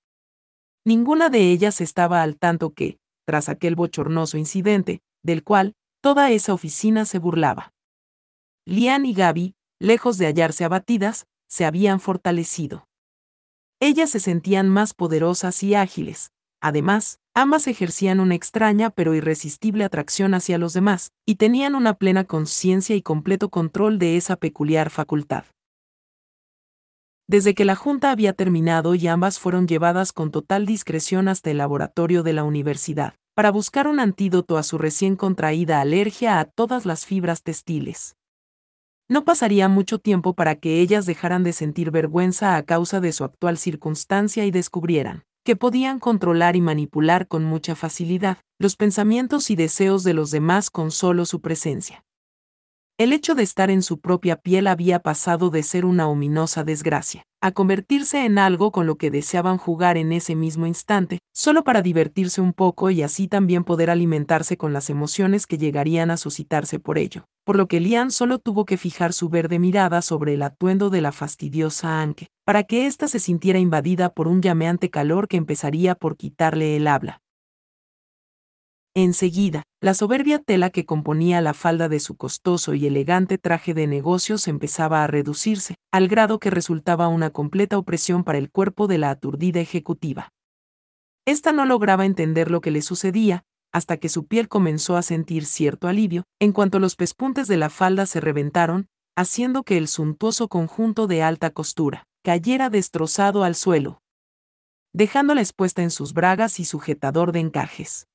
Ninguna 0.87 1.29
de 1.29 1.51
ellas 1.51 1.81
estaba 1.81 2.23
al 2.23 2.39
tanto 2.39 2.73
que, 2.73 2.97
tras 3.27 3.47
aquel 3.47 3.75
bochornoso 3.75 4.39
incidente, 4.39 5.03
del 5.21 5.43
cual 5.43 5.75
toda 6.01 6.31
esa 6.31 6.51
oficina 6.51 7.05
se 7.05 7.19
burlaba. 7.19 7.73
Lian 8.65 9.05
y 9.05 9.13
Gaby, 9.13 9.53
lejos 9.79 10.17
de 10.17 10.25
hallarse 10.25 10.65
abatidas, 10.65 11.27
se 11.47 11.65
habían 11.65 11.99
fortalecido. 11.99 12.87
Ellas 13.79 14.09
se 14.09 14.19
sentían 14.19 14.67
más 14.67 14.95
poderosas 14.95 15.61
y 15.61 15.75
ágiles. 15.75 16.31
Además, 16.59 17.19
ambas 17.35 17.67
ejercían 17.67 18.19
una 18.19 18.33
extraña 18.33 18.89
pero 18.89 19.13
irresistible 19.13 19.83
atracción 19.83 20.33
hacia 20.33 20.57
los 20.57 20.73
demás, 20.73 21.11
y 21.23 21.35
tenían 21.35 21.75
una 21.75 21.99
plena 21.99 22.23
conciencia 22.23 22.95
y 22.95 23.03
completo 23.03 23.49
control 23.49 23.99
de 23.99 24.17
esa 24.17 24.37
peculiar 24.37 24.89
facultad. 24.89 25.45
Desde 27.31 27.55
que 27.55 27.63
la 27.63 27.77
junta 27.77 28.11
había 28.11 28.33
terminado 28.33 28.93
y 28.93 29.07
ambas 29.07 29.39
fueron 29.39 29.65
llevadas 29.65 30.11
con 30.11 30.31
total 30.31 30.65
discreción 30.65 31.29
hasta 31.29 31.49
el 31.49 31.59
laboratorio 31.59 32.23
de 32.23 32.33
la 32.33 32.43
universidad, 32.43 33.13
para 33.35 33.51
buscar 33.51 33.87
un 33.87 34.01
antídoto 34.01 34.57
a 34.57 34.63
su 34.63 34.77
recién 34.77 35.15
contraída 35.15 35.79
alergia 35.79 36.41
a 36.41 36.43
todas 36.43 36.85
las 36.85 37.05
fibras 37.05 37.41
textiles. 37.41 38.17
No 39.07 39.23
pasaría 39.23 39.69
mucho 39.69 39.97
tiempo 39.97 40.33
para 40.33 40.55
que 40.55 40.81
ellas 40.81 41.05
dejaran 41.05 41.45
de 41.45 41.53
sentir 41.53 41.89
vergüenza 41.89 42.57
a 42.57 42.63
causa 42.63 42.99
de 42.99 43.13
su 43.13 43.23
actual 43.23 43.57
circunstancia 43.57 44.43
y 44.45 44.51
descubrieran 44.51 45.23
que 45.45 45.55
podían 45.55 45.99
controlar 45.99 46.57
y 46.57 46.61
manipular 46.61 47.29
con 47.29 47.45
mucha 47.45 47.75
facilidad 47.75 48.39
los 48.59 48.75
pensamientos 48.75 49.49
y 49.51 49.55
deseos 49.55 50.03
de 50.03 50.13
los 50.13 50.31
demás 50.31 50.69
con 50.69 50.91
solo 50.91 51.25
su 51.25 51.39
presencia. 51.39 52.03
El 52.97 53.13
hecho 53.13 53.33
de 53.33 53.43
estar 53.43 53.71
en 53.71 53.81
su 53.81 53.99
propia 53.99 54.35
piel 54.35 54.67
había 54.67 54.99
pasado 54.99 55.49
de 55.49 55.63
ser 55.63 55.85
una 55.85 56.07
ominosa 56.07 56.63
desgracia, 56.63 57.23
a 57.41 57.51
convertirse 57.51 58.25
en 58.25 58.37
algo 58.37 58.71
con 58.71 58.85
lo 58.85 58.97
que 58.97 59.09
deseaban 59.09 59.57
jugar 59.57 59.97
en 59.97 60.11
ese 60.11 60.35
mismo 60.35 60.67
instante, 60.67 61.19
solo 61.33 61.63
para 61.63 61.81
divertirse 61.81 62.41
un 62.41 62.53
poco 62.53 62.91
y 62.91 63.01
así 63.01 63.27
también 63.27 63.63
poder 63.63 63.89
alimentarse 63.89 64.55
con 64.57 64.73
las 64.73 64.89
emociones 64.89 65.47
que 65.47 65.57
llegarían 65.57 66.11
a 66.11 66.17
suscitarse 66.17 66.79
por 66.79 66.99
ello, 66.99 67.25
por 67.43 67.55
lo 67.55 67.67
que 67.67 67.79
Lian 67.79 68.11
solo 68.11 68.37
tuvo 68.37 68.65
que 68.65 68.77
fijar 68.77 69.13
su 69.13 69.29
verde 69.29 69.57
mirada 69.57 70.03
sobre 70.03 70.35
el 70.35 70.43
atuendo 70.43 70.91
de 70.91 71.01
la 71.01 71.11
fastidiosa 71.11 72.01
Anke, 72.01 72.27
para 72.45 72.63
que 72.63 72.85
ésta 72.85 73.07
se 73.07 73.19
sintiera 73.19 73.57
invadida 73.57 74.13
por 74.13 74.27
un 74.27 74.41
llameante 74.41 74.91
calor 74.91 75.27
que 75.27 75.37
empezaría 75.37 75.95
por 75.95 76.17
quitarle 76.17 76.75
el 76.75 76.87
habla. 76.87 77.21
Enseguida, 78.93 79.63
la 79.79 79.93
soberbia 79.93 80.39
tela 80.39 80.69
que 80.69 80.85
componía 80.85 81.39
la 81.39 81.53
falda 81.53 81.87
de 81.87 82.01
su 82.01 82.17
costoso 82.17 82.73
y 82.73 82.87
elegante 82.87 83.37
traje 83.37 83.73
de 83.73 83.87
negocios 83.87 84.49
empezaba 84.49 85.01
a 85.01 85.07
reducirse, 85.07 85.75
al 85.93 86.09
grado 86.09 86.39
que 86.39 86.49
resultaba 86.49 87.07
una 87.07 87.29
completa 87.29 87.77
opresión 87.77 88.25
para 88.25 88.37
el 88.37 88.51
cuerpo 88.51 88.87
de 88.87 88.97
la 88.97 89.09
aturdida 89.09 89.61
ejecutiva. 89.61 90.33
Esta 91.25 91.53
no 91.53 91.65
lograba 91.65 92.05
entender 92.05 92.51
lo 92.51 92.59
que 92.59 92.71
le 92.71 92.81
sucedía, 92.81 93.43
hasta 93.71 93.95
que 93.95 94.09
su 94.09 94.27
piel 94.27 94.49
comenzó 94.49 94.97
a 94.97 95.03
sentir 95.03 95.45
cierto 95.45 95.87
alivio, 95.87 96.25
en 96.41 96.51
cuanto 96.51 96.79
los 96.79 96.97
pespuntes 96.97 97.47
de 97.47 97.55
la 97.55 97.69
falda 97.69 98.05
se 98.05 98.19
reventaron, 98.19 98.89
haciendo 99.15 99.63
que 99.63 99.77
el 99.77 99.87
suntuoso 99.87 100.49
conjunto 100.49 101.07
de 101.07 101.23
alta 101.23 101.51
costura 101.51 102.03
cayera 102.23 102.69
destrozado 102.69 103.45
al 103.45 103.55
suelo, 103.55 104.01
dejándola 104.93 105.39
expuesta 105.39 105.81
en 105.81 105.91
sus 105.91 106.13
bragas 106.13 106.59
y 106.59 106.65
sujetador 106.65 107.31
de 107.31 107.39
encajes. 107.39 108.07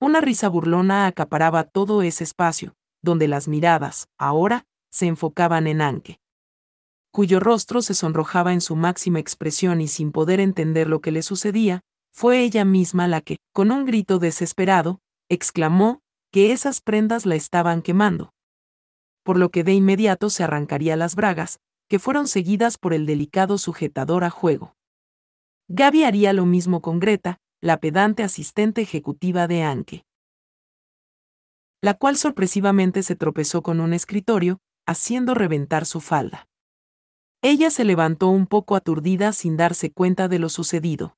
Una 0.00 0.20
risa 0.20 0.48
burlona 0.48 1.06
acaparaba 1.06 1.64
todo 1.64 2.02
ese 2.02 2.24
espacio, 2.24 2.74
donde 3.02 3.28
las 3.28 3.48
miradas, 3.48 4.08
ahora, 4.18 4.66
se 4.90 5.06
enfocaban 5.06 5.66
en 5.66 5.80
Anke, 5.80 6.20
cuyo 7.14 7.38
rostro 7.38 7.80
se 7.80 7.94
sonrojaba 7.94 8.52
en 8.52 8.60
su 8.60 8.74
máxima 8.74 9.20
expresión 9.20 9.80
y 9.80 9.86
sin 9.86 10.10
poder 10.10 10.40
entender 10.40 10.88
lo 10.88 11.00
que 11.00 11.12
le 11.12 11.22
sucedía, 11.22 11.80
fue 12.12 12.40
ella 12.40 12.64
misma 12.64 13.06
la 13.06 13.20
que, 13.20 13.36
con 13.52 13.70
un 13.70 13.84
grito 13.84 14.18
desesperado, 14.18 14.98
exclamó 15.28 16.00
que 16.32 16.50
esas 16.50 16.80
prendas 16.80 17.24
la 17.24 17.36
estaban 17.36 17.82
quemando. 17.82 18.32
Por 19.22 19.38
lo 19.38 19.50
que 19.50 19.62
de 19.62 19.74
inmediato 19.74 20.28
se 20.28 20.42
arrancaría 20.42 20.96
las 20.96 21.14
bragas, 21.14 21.60
que 21.88 22.00
fueron 22.00 22.26
seguidas 22.26 22.78
por 22.78 22.92
el 22.92 23.06
delicado 23.06 23.58
sujetador 23.58 24.24
a 24.24 24.30
juego. 24.30 24.74
Gaby 25.68 26.02
haría 26.02 26.32
lo 26.32 26.46
mismo 26.46 26.82
con 26.82 26.98
Greta, 26.98 27.38
la 27.64 27.78
pedante 27.78 28.22
asistente 28.22 28.82
ejecutiva 28.82 29.48
de 29.48 29.62
Anke. 29.62 30.04
La 31.80 31.94
cual 31.94 32.18
sorpresivamente 32.18 33.02
se 33.02 33.16
tropezó 33.16 33.62
con 33.62 33.80
un 33.80 33.94
escritorio, 33.94 34.58
haciendo 34.86 35.32
reventar 35.32 35.86
su 35.86 36.02
falda. 36.02 36.46
Ella 37.40 37.70
se 37.70 37.84
levantó 37.84 38.28
un 38.28 38.46
poco 38.46 38.76
aturdida 38.76 39.32
sin 39.32 39.56
darse 39.56 39.90
cuenta 39.90 40.28
de 40.28 40.40
lo 40.40 40.50
sucedido. 40.50 41.16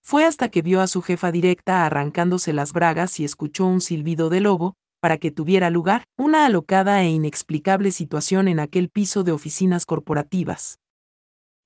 Fue 0.00 0.24
hasta 0.24 0.48
que 0.48 0.62
vio 0.62 0.80
a 0.80 0.86
su 0.86 1.02
jefa 1.02 1.32
directa 1.32 1.84
arrancándose 1.84 2.52
las 2.52 2.72
bragas 2.72 3.18
y 3.18 3.24
escuchó 3.24 3.66
un 3.66 3.80
silbido 3.80 4.30
de 4.30 4.38
lobo, 4.38 4.76
para 5.00 5.18
que 5.18 5.32
tuviera 5.32 5.70
lugar 5.70 6.04
una 6.16 6.46
alocada 6.46 7.02
e 7.02 7.08
inexplicable 7.08 7.90
situación 7.90 8.46
en 8.46 8.60
aquel 8.60 8.90
piso 8.90 9.24
de 9.24 9.32
oficinas 9.32 9.86
corporativas. 9.86 10.78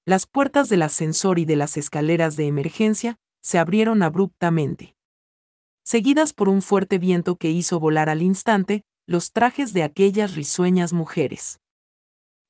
Las 0.06 0.26
puertas 0.26 0.70
del 0.70 0.80
ascensor 0.80 1.38
y 1.38 1.44
de 1.44 1.56
las 1.56 1.76
escaleras 1.76 2.36
de 2.36 2.46
emergencia 2.46 3.18
se 3.42 3.58
abrieron 3.58 4.02
abruptamente. 4.02 4.96
Seguidas 5.84 6.32
por 6.32 6.48
un 6.48 6.62
fuerte 6.62 6.98
viento 6.98 7.36
que 7.36 7.50
hizo 7.50 7.80
volar 7.80 8.08
al 8.08 8.22
instante 8.22 8.84
los 9.06 9.32
trajes 9.32 9.72
de 9.72 9.82
aquellas 9.82 10.34
risueñas 10.34 10.92
mujeres, 10.92 11.60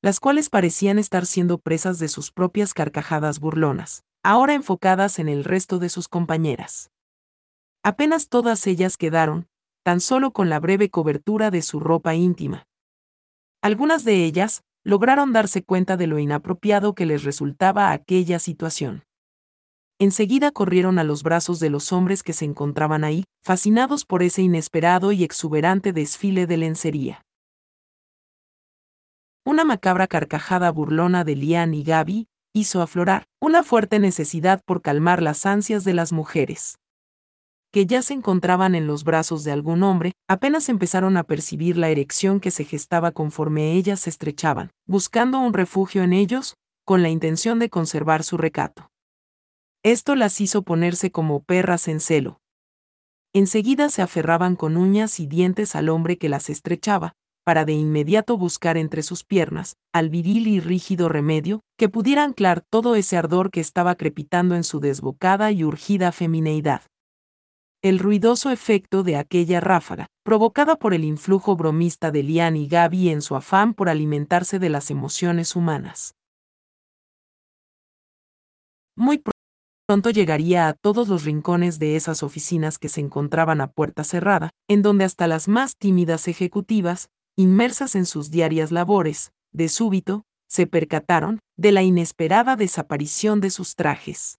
las 0.02 0.20
cuales 0.20 0.50
parecían 0.50 0.98
estar 0.98 1.26
siendo 1.26 1.58
presas 1.58 1.98
de 1.98 2.08
sus 2.08 2.30
propias 2.30 2.74
carcajadas 2.74 3.40
burlonas 3.40 4.04
ahora 4.22 4.54
enfocadas 4.54 5.18
en 5.18 5.28
el 5.28 5.44
resto 5.44 5.78
de 5.78 5.88
sus 5.88 6.08
compañeras. 6.08 6.90
Apenas 7.82 8.28
todas 8.28 8.66
ellas 8.66 8.96
quedaron, 8.96 9.48
tan 9.82 10.00
solo 10.00 10.32
con 10.32 10.48
la 10.48 10.60
breve 10.60 10.90
cobertura 10.90 11.50
de 11.50 11.62
su 11.62 11.80
ropa 11.80 12.14
íntima. 12.14 12.68
Algunas 13.60 14.04
de 14.04 14.24
ellas 14.24 14.62
lograron 14.84 15.32
darse 15.32 15.64
cuenta 15.64 15.96
de 15.96 16.06
lo 16.06 16.18
inapropiado 16.18 16.94
que 16.94 17.06
les 17.06 17.24
resultaba 17.24 17.90
aquella 17.90 18.38
situación. 18.38 19.04
Enseguida 19.98 20.50
corrieron 20.50 20.98
a 20.98 21.04
los 21.04 21.22
brazos 21.22 21.60
de 21.60 21.70
los 21.70 21.92
hombres 21.92 22.22
que 22.22 22.32
se 22.32 22.44
encontraban 22.44 23.04
ahí, 23.04 23.24
fascinados 23.42 24.04
por 24.04 24.22
ese 24.22 24.42
inesperado 24.42 25.12
y 25.12 25.24
exuberante 25.24 25.92
desfile 25.92 26.46
de 26.46 26.56
lencería. 26.56 27.22
Una 29.44 29.64
macabra 29.64 30.06
carcajada 30.06 30.70
burlona 30.70 31.24
de 31.24 31.36
Lian 31.36 31.74
y 31.74 31.82
Gaby 31.82 32.26
hizo 32.52 32.82
aflorar 32.82 33.24
una 33.40 33.62
fuerte 33.62 33.98
necesidad 33.98 34.60
por 34.64 34.82
calmar 34.82 35.22
las 35.22 35.46
ansias 35.46 35.84
de 35.84 35.94
las 35.94 36.12
mujeres 36.12 36.76
que 37.72 37.86
ya 37.86 38.02
se 38.02 38.12
encontraban 38.12 38.74
en 38.74 38.86
los 38.86 39.02
brazos 39.02 39.44
de 39.44 39.52
algún 39.52 39.82
hombre, 39.82 40.12
apenas 40.28 40.68
empezaron 40.68 41.16
a 41.16 41.24
percibir 41.24 41.78
la 41.78 41.88
erección 41.88 42.38
que 42.38 42.50
se 42.50 42.64
gestaba 42.64 43.12
conforme 43.12 43.72
ellas 43.72 44.00
se 44.00 44.10
estrechaban, 44.10 44.70
buscando 44.86 45.38
un 45.38 45.54
refugio 45.54 46.02
en 46.02 46.12
ellos, 46.12 46.54
con 46.84 47.02
la 47.02 47.08
intención 47.08 47.58
de 47.58 47.70
conservar 47.70 48.24
su 48.24 48.36
recato. 48.36 48.91
Esto 49.84 50.14
las 50.14 50.40
hizo 50.40 50.62
ponerse 50.62 51.10
como 51.10 51.42
perras 51.42 51.88
en 51.88 51.98
celo. 51.98 52.40
Enseguida 53.34 53.88
se 53.88 54.00
aferraban 54.00 54.54
con 54.54 54.76
uñas 54.76 55.18
y 55.18 55.26
dientes 55.26 55.74
al 55.74 55.88
hombre 55.88 56.18
que 56.18 56.28
las 56.28 56.50
estrechaba, 56.50 57.14
para 57.44 57.64
de 57.64 57.72
inmediato 57.72 58.38
buscar 58.38 58.76
entre 58.76 59.02
sus 59.02 59.24
piernas, 59.24 59.74
al 59.92 60.08
viril 60.08 60.46
y 60.46 60.60
rígido 60.60 61.08
remedio, 61.08 61.62
que 61.76 61.88
pudiera 61.88 62.22
anclar 62.22 62.60
todo 62.60 62.94
ese 62.94 63.16
ardor 63.16 63.50
que 63.50 63.58
estaba 63.58 63.96
crepitando 63.96 64.54
en 64.54 64.62
su 64.62 64.78
desbocada 64.78 65.50
y 65.50 65.64
urgida 65.64 66.12
femineidad. 66.12 66.82
El 67.82 67.98
ruidoso 67.98 68.50
efecto 68.50 69.02
de 69.02 69.16
aquella 69.16 69.58
ráfaga, 69.58 70.06
provocada 70.22 70.76
por 70.76 70.94
el 70.94 71.02
influjo 71.02 71.56
bromista 71.56 72.12
de 72.12 72.22
Lian 72.22 72.54
y 72.54 72.68
Gaby 72.68 73.08
en 73.08 73.22
su 73.22 73.34
afán 73.34 73.74
por 73.74 73.88
alimentarse 73.88 74.60
de 74.60 74.68
las 74.68 74.92
emociones 74.92 75.56
humanas. 75.56 76.14
Muy 78.94 79.18
pronto 79.92 80.08
llegaría 80.08 80.68
a 80.68 80.72
todos 80.72 81.08
los 81.08 81.24
rincones 81.24 81.78
de 81.78 81.96
esas 81.96 82.22
oficinas 82.22 82.78
que 82.78 82.88
se 82.88 83.02
encontraban 83.02 83.60
a 83.60 83.66
puerta 83.66 84.04
cerrada, 84.04 84.48
en 84.66 84.80
donde 84.80 85.04
hasta 85.04 85.26
las 85.26 85.48
más 85.48 85.76
tímidas 85.76 86.28
ejecutivas, 86.28 87.10
inmersas 87.36 87.94
en 87.94 88.06
sus 88.06 88.30
diarias 88.30 88.72
labores, 88.72 89.32
de 89.52 89.68
súbito, 89.68 90.24
se 90.48 90.66
percataron 90.66 91.40
de 91.58 91.72
la 91.72 91.82
inesperada 91.82 92.56
desaparición 92.56 93.42
de 93.42 93.50
sus 93.50 93.74
trajes. 93.74 94.38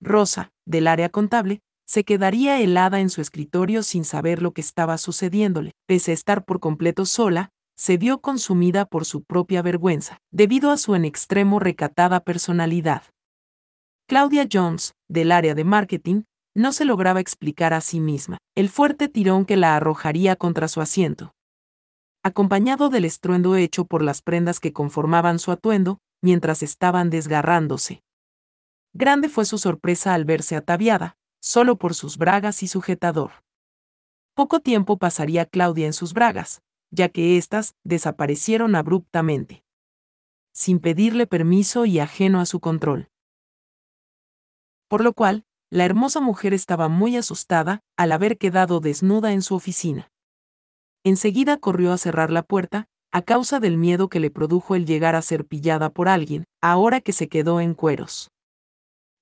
Rosa, 0.00 0.52
del 0.64 0.86
área 0.86 1.08
contable, 1.08 1.58
se 1.84 2.04
quedaría 2.04 2.60
helada 2.60 3.00
en 3.00 3.10
su 3.10 3.20
escritorio 3.20 3.82
sin 3.82 4.04
saber 4.04 4.42
lo 4.42 4.52
que 4.52 4.60
estaba 4.60 4.96
sucediéndole, 4.96 5.72
pese 5.88 6.12
a 6.12 6.14
estar 6.14 6.44
por 6.44 6.60
completo 6.60 7.04
sola, 7.04 7.48
se 7.76 7.96
vio 7.96 8.20
consumida 8.20 8.84
por 8.84 9.06
su 9.06 9.24
propia 9.24 9.60
vergüenza, 9.60 10.18
debido 10.30 10.70
a 10.70 10.76
su 10.76 10.94
en 10.94 11.04
extremo 11.04 11.58
recatada 11.58 12.20
personalidad. 12.20 13.02
Claudia 14.12 14.46
Jones, 14.46 14.92
del 15.08 15.32
área 15.32 15.54
de 15.54 15.64
marketing, 15.64 16.24
no 16.54 16.72
se 16.72 16.84
lograba 16.84 17.18
explicar 17.18 17.72
a 17.72 17.80
sí 17.80 17.98
misma 17.98 18.36
el 18.54 18.68
fuerte 18.68 19.08
tirón 19.08 19.46
que 19.46 19.56
la 19.56 19.74
arrojaría 19.74 20.36
contra 20.36 20.68
su 20.68 20.82
asiento 20.82 21.32
acompañado 22.22 22.90
del 22.90 23.06
estruendo 23.06 23.56
hecho 23.56 23.86
por 23.86 24.02
las 24.02 24.20
prendas 24.20 24.60
que 24.60 24.74
conformaban 24.74 25.38
su 25.38 25.50
atuendo, 25.50 25.98
mientras 26.22 26.62
estaban 26.62 27.08
desgarrándose. 27.08 28.02
Grande 28.92 29.30
fue 29.30 29.46
su 29.46 29.56
sorpresa 29.56 30.12
al 30.12 30.26
verse 30.26 30.56
ataviada, 30.56 31.16
solo 31.40 31.78
por 31.78 31.94
sus 31.94 32.18
bragas 32.18 32.62
y 32.62 32.68
sujetador. 32.68 33.30
Poco 34.34 34.60
tiempo 34.60 34.98
pasaría 34.98 35.46
Claudia 35.46 35.86
en 35.86 35.94
sus 35.94 36.12
bragas, 36.12 36.60
ya 36.90 37.08
que 37.08 37.38
éstas 37.38 37.76
desaparecieron 37.82 38.74
abruptamente. 38.74 39.64
Sin 40.52 40.80
pedirle 40.80 41.26
permiso 41.26 41.86
y 41.86 41.98
ajeno 41.98 42.40
a 42.40 42.44
su 42.44 42.60
control. 42.60 43.08
Por 44.92 45.02
lo 45.02 45.14
cual, 45.14 45.46
la 45.70 45.86
hermosa 45.86 46.20
mujer 46.20 46.52
estaba 46.52 46.88
muy 46.88 47.16
asustada 47.16 47.80
al 47.96 48.12
haber 48.12 48.36
quedado 48.36 48.78
desnuda 48.78 49.32
en 49.32 49.40
su 49.40 49.54
oficina. 49.54 50.12
Enseguida 51.02 51.56
corrió 51.56 51.94
a 51.94 51.96
cerrar 51.96 52.30
la 52.30 52.42
puerta, 52.42 52.88
a 53.10 53.22
causa 53.22 53.58
del 53.58 53.78
miedo 53.78 54.10
que 54.10 54.20
le 54.20 54.30
produjo 54.30 54.74
el 54.74 54.84
llegar 54.84 55.14
a 55.14 55.22
ser 55.22 55.46
pillada 55.46 55.88
por 55.88 56.10
alguien, 56.10 56.44
ahora 56.60 57.00
que 57.00 57.14
se 57.14 57.30
quedó 57.30 57.62
en 57.62 57.72
cueros. 57.72 58.32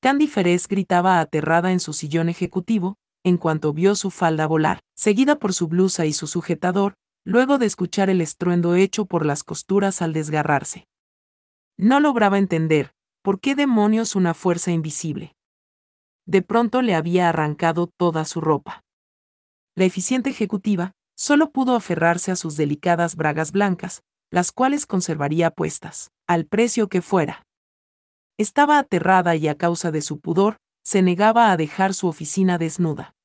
Candy 0.03 0.27
Ferez 0.27 0.67
gritaba 0.67 1.21
aterrada 1.21 1.71
en 1.71 1.79
su 1.79 1.93
sillón 1.93 2.29
ejecutivo, 2.29 2.97
en 3.23 3.37
cuanto 3.37 3.73
vio 3.73 3.95
su 3.95 4.11
falda 4.11 4.49
volar, 4.49 4.81
seguida 4.97 5.39
por 5.39 5.53
su 5.53 5.69
blusa 5.69 6.05
y 6.05 6.13
su 6.13 6.27
sujetador, 6.27 6.95
luego 7.25 7.59
de 7.59 7.67
escuchar 7.67 8.11
el 8.11 8.21
estruendo 8.21 8.75
hecho 8.75 9.05
por 9.05 9.25
las 9.25 9.45
costuras 9.45 10.03
al 10.03 10.15
desgarrarse. 10.15 10.89
No 11.79 12.01
lograba 12.01 12.39
entender, 12.39 12.91
por 13.23 13.39
qué 13.39 13.55
demonios 13.55 14.17
una 14.17 14.35
fuerza 14.35 14.73
invisible. 14.73 15.37
De 16.31 16.43
pronto 16.43 16.81
le 16.81 16.95
había 16.95 17.29
arrancado 17.29 17.89
toda 17.89 18.25
su 18.25 18.41
ropa. 18.41 18.85
La 19.75 19.85
eficiente 19.85 20.31
ejecutiva, 20.31 20.93
solo 21.17 21.51
pudo 21.51 21.75
aferrarse 21.75 22.31
a 22.31 22.37
sus 22.37 22.57
delicadas 22.57 23.17
bragas 23.17 23.51
blancas, 23.51 24.05
las 24.31 24.53
cuales 24.53 24.87
conservaría 24.87 25.51
puestas, 25.51 26.13
al 26.29 26.47
precio 26.47 26.89
que 26.89 27.03
fuera. 27.03 27.43
Estaba 28.39 28.79
aterrada 28.79 29.35
y 29.35 29.49
a 29.49 29.57
causa 29.57 29.91
de 29.91 30.03
su 30.03 30.21
pudor, 30.21 30.59
se 30.85 31.03
negaba 31.03 31.51
a 31.51 31.57
dejar 31.57 31.95
su 31.95 32.07
oficina 32.07 32.59
desnuda. 32.59 33.17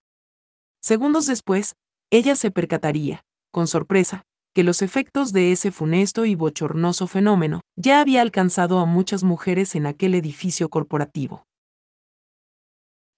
Segundos 0.82 1.28
después, 1.28 1.76
ella 2.10 2.36
se 2.36 2.50
percataría, 2.50 3.24
con 3.52 3.68
sorpresa, 3.68 4.24
que 4.56 4.64
los 4.64 4.82
efectos 4.82 5.32
de 5.32 5.52
ese 5.52 5.70
funesto 5.70 6.26
y 6.26 6.34
bochornoso 6.34 7.06
fenómeno 7.06 7.62
ya 7.76 8.02
había 8.02 8.24
alcanzado 8.24 8.80
a 8.80 8.88
muchas 8.88 9.24
mujeres 9.24 9.76
en 9.76 9.86
aquel 9.86 10.16
edificio 10.16 10.70
corporativo. 10.70 11.46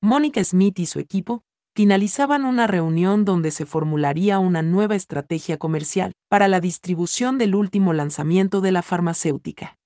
Mónica 0.02 0.44
Smith 0.44 0.78
y 0.80 0.86
su 0.86 1.00
equipo 1.00 1.44
finalizaban 1.76 2.46
una 2.46 2.68
reunión 2.68 3.26
donde 3.26 3.52
se 3.52 3.66
formularía 3.66 4.40
una 4.40 4.62
nueva 4.62 4.96
estrategia 4.96 5.58
comercial 5.58 6.14
para 6.30 6.48
la 6.48 6.60
distribución 6.60 7.38
del 7.38 7.56
último 7.56 7.94
lanzamiento 7.94 8.62
de 8.62 8.72
la 8.72 8.82
farmacéutica. 8.82 9.78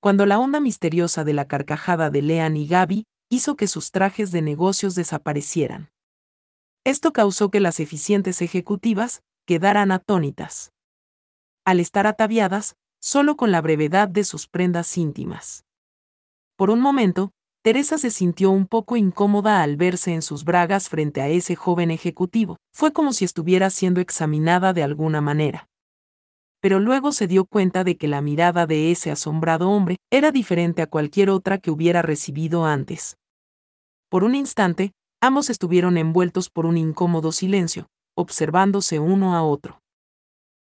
Cuando 0.00 0.26
la 0.26 0.38
onda 0.38 0.60
misteriosa 0.60 1.24
de 1.24 1.32
la 1.32 1.48
carcajada 1.48 2.10
de 2.10 2.22
Lean 2.22 2.56
y 2.56 2.66
Gaby 2.66 3.04
hizo 3.28 3.56
que 3.56 3.66
sus 3.66 3.90
trajes 3.90 4.30
de 4.30 4.42
negocios 4.42 4.94
desaparecieran. 4.94 5.90
Esto 6.84 7.12
causó 7.12 7.50
que 7.50 7.58
las 7.60 7.80
eficientes 7.80 8.42
ejecutivas 8.42 9.22
quedaran 9.44 9.90
atónitas. 9.90 10.72
Al 11.64 11.80
estar 11.80 12.06
ataviadas, 12.06 12.76
solo 13.00 13.36
con 13.36 13.50
la 13.50 13.60
brevedad 13.60 14.08
de 14.08 14.22
sus 14.22 14.46
prendas 14.46 14.96
íntimas. 14.96 15.64
Por 16.56 16.70
un 16.70 16.80
momento, 16.80 17.32
Teresa 17.66 17.98
se 17.98 18.12
sintió 18.12 18.52
un 18.52 18.68
poco 18.68 18.96
incómoda 18.96 19.60
al 19.60 19.76
verse 19.76 20.14
en 20.14 20.22
sus 20.22 20.44
bragas 20.44 20.88
frente 20.88 21.20
a 21.20 21.26
ese 21.26 21.56
joven 21.56 21.90
ejecutivo. 21.90 22.58
Fue 22.72 22.92
como 22.92 23.12
si 23.12 23.24
estuviera 23.24 23.70
siendo 23.70 24.00
examinada 24.00 24.72
de 24.72 24.84
alguna 24.84 25.20
manera. 25.20 25.66
Pero 26.60 26.78
luego 26.78 27.10
se 27.10 27.26
dio 27.26 27.44
cuenta 27.44 27.82
de 27.82 27.96
que 27.96 28.06
la 28.06 28.20
mirada 28.20 28.68
de 28.68 28.92
ese 28.92 29.10
asombrado 29.10 29.68
hombre 29.68 29.96
era 30.12 30.30
diferente 30.30 30.80
a 30.80 30.86
cualquier 30.86 31.28
otra 31.28 31.58
que 31.58 31.72
hubiera 31.72 32.02
recibido 32.02 32.64
antes. 32.64 33.16
Por 34.10 34.22
un 34.22 34.36
instante, 34.36 34.92
ambos 35.20 35.50
estuvieron 35.50 35.98
envueltos 35.98 36.50
por 36.50 36.66
un 36.66 36.76
incómodo 36.76 37.32
silencio, 37.32 37.88
observándose 38.16 39.00
uno 39.00 39.34
a 39.34 39.42
otro. 39.42 39.80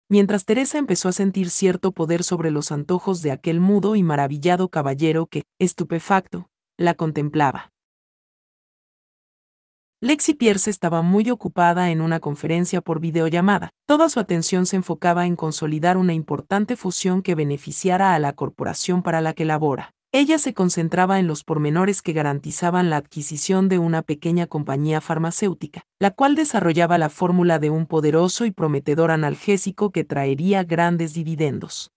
Mientras 0.10 0.45
Teresa 0.45 0.77
empezó 0.77 1.10
a 1.10 1.12
sentir 1.12 1.50
cierto 1.50 1.91
poder 1.91 2.24
sobre 2.24 2.50
los 2.50 2.72
antojos 2.72 3.22
de 3.22 3.31
aquel 3.31 3.60
mudo 3.60 3.98
y 3.98 4.03
maravillado 4.03 4.69
caballero 4.69 5.25
que, 5.25 5.43
estupefacto, 5.60 6.48
la 6.83 6.93
contemplaba. 6.93 7.71
Lexi 10.01 10.33
Pierce 10.33 10.69
estaba 10.69 11.01
muy 11.01 11.29
ocupada 11.29 11.89
en 11.89 12.01
una 12.01 12.19
conferencia 12.19 12.81
por 12.81 12.99
videollamada. 12.99 13.69
Toda 13.87 14.09
su 14.09 14.19
atención 14.19 14.65
se 14.65 14.75
enfocaba 14.75 15.25
en 15.25 15.37
consolidar 15.37 15.95
una 15.95 16.13
importante 16.13 16.75
fusión 16.75 17.21
que 17.21 17.35
beneficiara 17.35 18.13
a 18.13 18.19
la 18.19 18.33
corporación 18.33 19.01
para 19.01 19.21
la 19.21 19.33
que 19.33 19.45
labora. 19.45 19.91
Ella 20.11 20.37
se 20.39 20.53
concentraba 20.53 21.19
en 21.19 21.27
los 21.27 21.45
pormenores 21.45 22.01
que 22.01 22.11
garantizaban 22.11 22.89
la 22.89 22.97
adquisición 22.97 23.69
de 23.69 23.79
una 23.79 24.01
pequeña 24.01 24.45
compañía 24.45 24.99
farmacéutica, 24.99 25.83
la 25.99 26.11
cual 26.11 26.35
desarrollaba 26.35 26.97
la 26.97 27.09
fórmula 27.09 27.57
de 27.57 27.69
un 27.69 27.87
poderoso 27.87 28.45
y 28.45 28.51
prometedor 28.51 29.09
analgésico 29.09 29.91
que 29.91 30.03
traería 30.03 30.63
grandes 30.65 31.13
dividendos. 31.13 31.91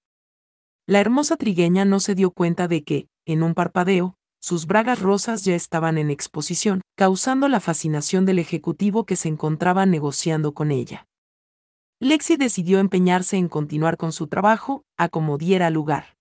La 0.86 1.00
hermosa 1.00 1.36
trigueña 1.36 1.84
no 1.84 1.98
se 1.98 2.14
dio 2.14 2.30
cuenta 2.30 2.68
de 2.68 2.84
que, 2.84 3.08
en 3.26 3.42
un 3.42 3.54
parpadeo, 3.54 4.16
sus 4.46 4.68
bragas 4.68 5.00
rosas 5.00 5.44
ya 5.44 5.56
estaban 5.56 5.98
en 5.98 6.08
exposición, 6.08 6.80
causando 6.96 7.48
la 7.48 7.58
fascinación 7.58 8.26
del 8.26 8.38
ejecutivo 8.38 9.04
que 9.04 9.16
se 9.16 9.26
encontraba 9.26 9.86
negociando 9.86 10.54
con 10.54 10.70
ella. 10.70 11.08
Lexi 11.98 12.36
decidió 12.36 12.78
empeñarse 12.78 13.38
en 13.38 13.48
continuar 13.48 13.96
con 13.96 14.12
su 14.12 14.28
trabajo, 14.28 14.84
a 14.96 15.08
como 15.08 15.36
diera 15.36 15.68
lugar. 15.70 16.16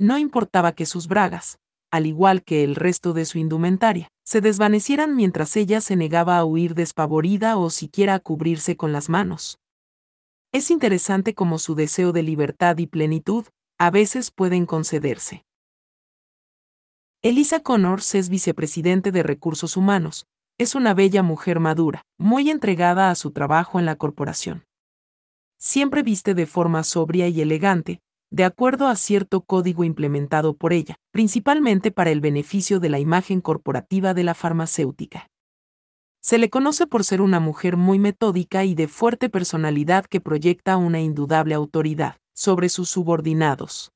No 0.00 0.18
importaba 0.18 0.72
que 0.72 0.84
sus 0.84 1.06
bragas, 1.06 1.60
al 1.92 2.06
igual 2.06 2.42
que 2.42 2.64
el 2.64 2.74
resto 2.74 3.12
de 3.12 3.24
su 3.24 3.38
indumentaria, 3.38 4.08
se 4.26 4.40
desvanecieran 4.40 5.14
mientras 5.14 5.56
ella 5.56 5.80
se 5.80 5.94
negaba 5.94 6.38
a 6.38 6.44
huir 6.44 6.74
despavorida 6.74 7.56
o 7.56 7.70
siquiera 7.70 8.14
a 8.14 8.18
cubrirse 8.18 8.76
con 8.76 8.90
las 8.90 9.08
manos. 9.08 9.60
Es 10.52 10.72
interesante 10.72 11.34
cómo 11.34 11.60
su 11.60 11.76
deseo 11.76 12.10
de 12.10 12.24
libertad 12.24 12.78
y 12.78 12.88
plenitud 12.88 13.44
a 13.78 13.92
veces 13.92 14.32
pueden 14.32 14.66
concederse. 14.66 15.44
Elisa 17.20 17.58
Connors 17.58 18.14
es 18.14 18.28
vicepresidente 18.28 19.10
de 19.10 19.24
Recursos 19.24 19.76
Humanos. 19.76 20.28
Es 20.56 20.76
una 20.76 20.94
bella 20.94 21.24
mujer 21.24 21.58
madura, 21.58 22.02
muy 22.16 22.48
entregada 22.48 23.10
a 23.10 23.16
su 23.16 23.32
trabajo 23.32 23.80
en 23.80 23.86
la 23.86 23.96
corporación. 23.96 24.66
Siempre 25.58 26.04
viste 26.04 26.34
de 26.34 26.46
forma 26.46 26.84
sobria 26.84 27.26
y 27.26 27.40
elegante, 27.40 27.98
de 28.30 28.44
acuerdo 28.44 28.86
a 28.86 28.94
cierto 28.94 29.40
código 29.40 29.82
implementado 29.82 30.56
por 30.56 30.72
ella, 30.72 30.94
principalmente 31.10 31.90
para 31.90 32.12
el 32.12 32.20
beneficio 32.20 32.78
de 32.78 32.88
la 32.88 33.00
imagen 33.00 33.40
corporativa 33.40 34.14
de 34.14 34.22
la 34.22 34.34
farmacéutica. 34.34 35.26
Se 36.20 36.38
le 36.38 36.50
conoce 36.50 36.86
por 36.86 37.02
ser 37.02 37.20
una 37.20 37.40
mujer 37.40 37.76
muy 37.76 37.98
metódica 37.98 38.64
y 38.64 38.76
de 38.76 38.86
fuerte 38.86 39.28
personalidad 39.28 40.06
que 40.06 40.20
proyecta 40.20 40.76
una 40.76 41.00
indudable 41.00 41.56
autoridad 41.56 42.18
sobre 42.32 42.68
sus 42.68 42.88
subordinados. 42.88 43.90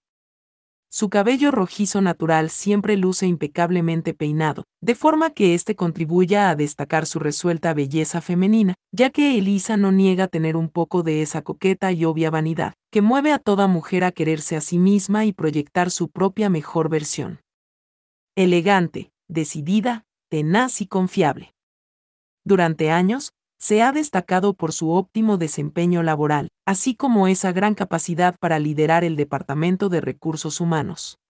Su 0.95 1.09
cabello 1.09 1.51
rojizo 1.51 2.03
natural 2.03 2.51
siempre 2.51 2.99
luce 2.99 3.27
impecablemente 3.27 4.13
peinado, 4.13 4.67
de 4.83 4.95
forma 4.95 5.31
que 5.31 5.55
éste 5.55 5.75
contribuya 5.75 6.51
a 6.51 6.55
destacar 6.55 7.07
su 7.07 7.19
resuelta 7.19 7.73
belleza 7.73 8.21
femenina, 8.21 8.75
ya 8.95 9.09
que 9.09 9.39
Elisa 9.39 9.79
no 9.79 9.91
niega 9.91 10.29
tener 10.29 10.55
un 10.55 10.69
poco 10.69 11.03
de 11.03 11.23
esa 11.23 11.41
coqueta 11.41 11.93
y 11.93 12.05
obvia 12.05 12.29
vanidad, 12.29 12.75
que 12.91 13.01
mueve 13.01 13.33
a 13.33 13.39
toda 13.39 13.69
mujer 13.69 14.05
a 14.05 14.13
quererse 14.13 14.55
a 14.55 14.61
sí 14.61 14.77
misma 14.77 15.25
y 15.25 15.33
proyectar 15.33 15.91
su 15.91 16.11
propia 16.11 16.51
mejor 16.51 16.91
versión. 16.91 17.41
Elegante, 18.37 19.13
decidida, 19.29 20.05
tenaz 20.29 20.83
y 20.83 20.87
confiable. 20.87 21.55
Durante 22.45 22.91
años, 22.91 23.33
se 23.63 23.81
ha 23.81 23.93
destacado 23.93 24.55
por 24.55 24.73
su 24.73 24.91
óptimo 24.91 25.39
desempeño 25.39 26.03
laboral, 26.03 26.49
así 26.67 26.97
como 26.97 27.29
esa 27.29 27.53
gran 27.53 27.77
capacidad 27.77 28.35
para 28.41 28.59
liderar 28.59 29.05
el 29.05 29.15
Departamento 29.15 29.89
de 29.89 30.01
Recursos 30.01 30.61
Humanos. 30.61 31.21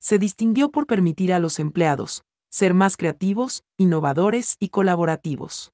Se 0.00 0.18
distinguió 0.18 0.70
por 0.70 0.86
permitir 0.86 1.30
a 1.30 1.38
los 1.38 1.58
empleados 1.58 2.22
ser 2.50 2.72
más 2.72 2.96
creativos, 2.96 3.64
innovadores 3.76 4.56
y 4.60 4.70
colaborativos. 4.70 5.72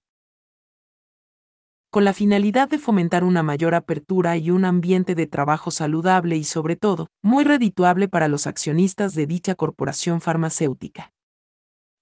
Con 1.90 2.04
la 2.04 2.12
finalidad 2.12 2.68
de 2.68 2.78
fomentar 2.78 3.22
una 3.22 3.44
mayor 3.44 3.76
apertura 3.76 4.36
y 4.36 4.50
un 4.50 4.64
ambiente 4.64 5.14
de 5.14 5.28
trabajo 5.28 5.70
saludable 5.70 6.36
y 6.36 6.42
sobre 6.42 6.74
todo, 6.74 7.06
muy 7.22 7.44
redituable 7.44 8.08
para 8.08 8.26
los 8.26 8.48
accionistas 8.48 9.14
de 9.14 9.26
dicha 9.26 9.54
corporación 9.54 10.20
farmacéutica. 10.20 11.12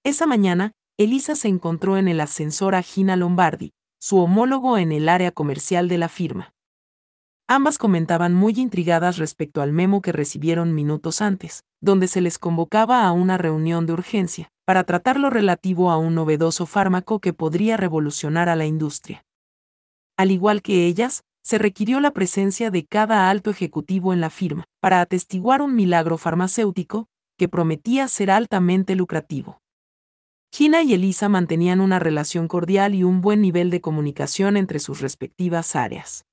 Esa 0.03 0.25
mañana, 0.25 0.71
Elisa 0.99 1.35
se 1.35 1.47
encontró 1.47 1.97
en 1.97 2.07
el 2.07 2.19
ascensor 2.19 2.73
a 2.73 2.81
Gina 2.81 3.15
Lombardi, 3.15 3.71
su 3.99 4.17
homólogo 4.17 4.79
en 4.79 4.91
el 4.91 5.09
área 5.09 5.31
comercial 5.31 5.89
de 5.89 5.99
la 5.99 6.09
firma. 6.09 6.55
Ambas 7.47 7.77
comentaban 7.77 8.33
muy 8.33 8.53
intrigadas 8.53 9.17
respecto 9.17 9.61
al 9.61 9.73
memo 9.73 10.01
que 10.01 10.11
recibieron 10.11 10.73
minutos 10.73 11.21
antes, 11.21 11.65
donde 11.81 12.07
se 12.07 12.19
les 12.19 12.39
convocaba 12.39 13.05
a 13.05 13.11
una 13.11 13.37
reunión 13.37 13.85
de 13.85 13.93
urgencia, 13.93 14.49
para 14.65 14.85
tratar 14.85 15.19
lo 15.19 15.29
relativo 15.29 15.91
a 15.91 15.97
un 15.99 16.15
novedoso 16.15 16.65
fármaco 16.65 17.19
que 17.19 17.31
podría 17.31 17.77
revolucionar 17.77 18.49
a 18.49 18.55
la 18.55 18.65
industria. 18.65 19.23
Al 20.17 20.31
igual 20.31 20.63
que 20.63 20.87
ellas, 20.87 21.21
se 21.43 21.59
requirió 21.59 21.99
la 21.99 22.09
presencia 22.09 22.71
de 22.71 22.87
cada 22.87 23.29
alto 23.29 23.51
ejecutivo 23.51 24.13
en 24.13 24.19
la 24.19 24.31
firma, 24.31 24.63
para 24.81 24.99
atestiguar 25.01 25.61
un 25.61 25.75
milagro 25.75 26.17
farmacéutico, 26.17 27.07
que 27.37 27.47
prometía 27.47 28.07
ser 28.07 28.31
altamente 28.31 28.95
lucrativo. 28.95 29.61
Gina 30.51 30.81
y 30.81 30.93
Elisa 30.93 31.29
mantenían 31.29 31.81
una 31.81 31.99
relación 31.99 32.47
cordial 32.47 32.95
y 32.95 33.03
un 33.03 33.21
buen 33.21 33.41
nivel 33.41 33.69
de 33.69 33.81
comunicación 33.81 34.57
entre 34.57 34.79
sus 34.79 35.01
respectivas 35.01 35.75
áreas. 35.75 36.25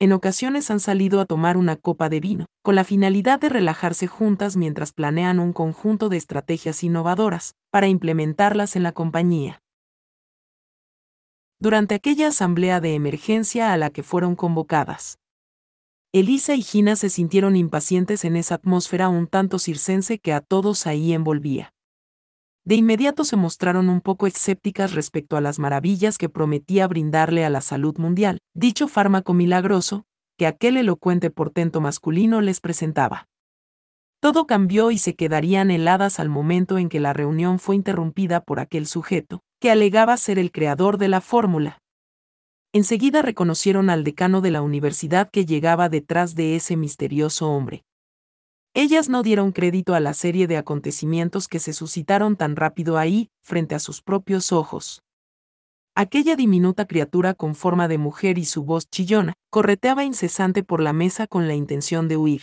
En 0.00 0.12
ocasiones 0.12 0.70
han 0.70 0.80
salido 0.80 1.20
a 1.20 1.24
tomar 1.24 1.56
una 1.56 1.76
copa 1.76 2.08
de 2.08 2.20
vino, 2.20 2.46
con 2.62 2.74
la 2.74 2.84
finalidad 2.84 3.40
de 3.40 3.48
relajarse 3.48 4.06
juntas 4.06 4.56
mientras 4.56 4.92
planean 4.92 5.40
un 5.40 5.52
conjunto 5.52 6.08
de 6.08 6.16
estrategias 6.16 6.82
innovadoras, 6.84 7.54
para 7.70 7.88
implementarlas 7.88 8.76
en 8.76 8.84
la 8.84 8.92
compañía. 8.92 9.60
Durante 11.60 11.96
aquella 11.96 12.28
asamblea 12.28 12.80
de 12.80 12.94
emergencia 12.94 13.72
a 13.72 13.76
la 13.76 13.90
que 13.90 14.04
fueron 14.04 14.36
convocadas, 14.36 15.18
Elisa 16.12 16.54
y 16.54 16.62
Gina 16.62 16.96
se 16.96 17.10
sintieron 17.10 17.56
impacientes 17.56 18.24
en 18.24 18.36
esa 18.36 18.54
atmósfera 18.54 19.08
un 19.08 19.26
tanto 19.26 19.58
circense 19.58 20.18
que 20.18 20.32
a 20.32 20.40
todos 20.40 20.86
ahí 20.86 21.12
envolvía 21.12 21.72
de 22.68 22.74
inmediato 22.74 23.24
se 23.24 23.36
mostraron 23.36 23.88
un 23.88 24.02
poco 24.02 24.26
escépticas 24.26 24.92
respecto 24.92 25.38
a 25.38 25.40
las 25.40 25.58
maravillas 25.58 26.18
que 26.18 26.28
prometía 26.28 26.86
brindarle 26.86 27.46
a 27.46 27.48
la 27.48 27.62
salud 27.62 27.96
mundial, 27.96 28.40
dicho 28.52 28.88
fármaco 28.88 29.32
milagroso, 29.32 30.04
que 30.36 30.46
aquel 30.46 30.76
elocuente 30.76 31.30
portento 31.30 31.80
masculino 31.80 32.42
les 32.42 32.60
presentaba. 32.60 33.26
Todo 34.20 34.46
cambió 34.46 34.90
y 34.90 34.98
se 34.98 35.14
quedarían 35.14 35.70
heladas 35.70 36.20
al 36.20 36.28
momento 36.28 36.76
en 36.76 36.90
que 36.90 37.00
la 37.00 37.14
reunión 37.14 37.58
fue 37.58 37.74
interrumpida 37.74 38.42
por 38.42 38.60
aquel 38.60 38.86
sujeto, 38.86 39.40
que 39.60 39.70
alegaba 39.70 40.14
ser 40.18 40.38
el 40.38 40.52
creador 40.52 40.98
de 40.98 41.08
la 41.08 41.22
fórmula. 41.22 41.80
Enseguida 42.74 43.22
reconocieron 43.22 43.88
al 43.88 44.04
decano 44.04 44.42
de 44.42 44.50
la 44.50 44.60
universidad 44.60 45.30
que 45.30 45.46
llegaba 45.46 45.88
detrás 45.88 46.34
de 46.34 46.54
ese 46.54 46.76
misterioso 46.76 47.48
hombre. 47.48 47.86
Ellas 48.74 49.08
no 49.08 49.22
dieron 49.22 49.52
crédito 49.52 49.94
a 49.94 50.00
la 50.00 50.14
serie 50.14 50.46
de 50.46 50.56
acontecimientos 50.56 51.48
que 51.48 51.58
se 51.58 51.72
suscitaron 51.72 52.36
tan 52.36 52.54
rápido 52.56 52.98
ahí, 52.98 53.28
frente 53.42 53.74
a 53.74 53.78
sus 53.78 54.02
propios 54.02 54.52
ojos. 54.52 55.02
Aquella 55.94 56.36
diminuta 56.36 56.86
criatura 56.86 57.34
con 57.34 57.56
forma 57.56 57.88
de 57.88 57.98
mujer 57.98 58.38
y 58.38 58.44
su 58.44 58.62
voz 58.64 58.88
chillona, 58.88 59.32
correteaba 59.50 60.04
incesante 60.04 60.62
por 60.62 60.80
la 60.80 60.92
mesa 60.92 61.26
con 61.26 61.48
la 61.48 61.54
intención 61.54 62.06
de 62.06 62.16
huir. 62.16 62.42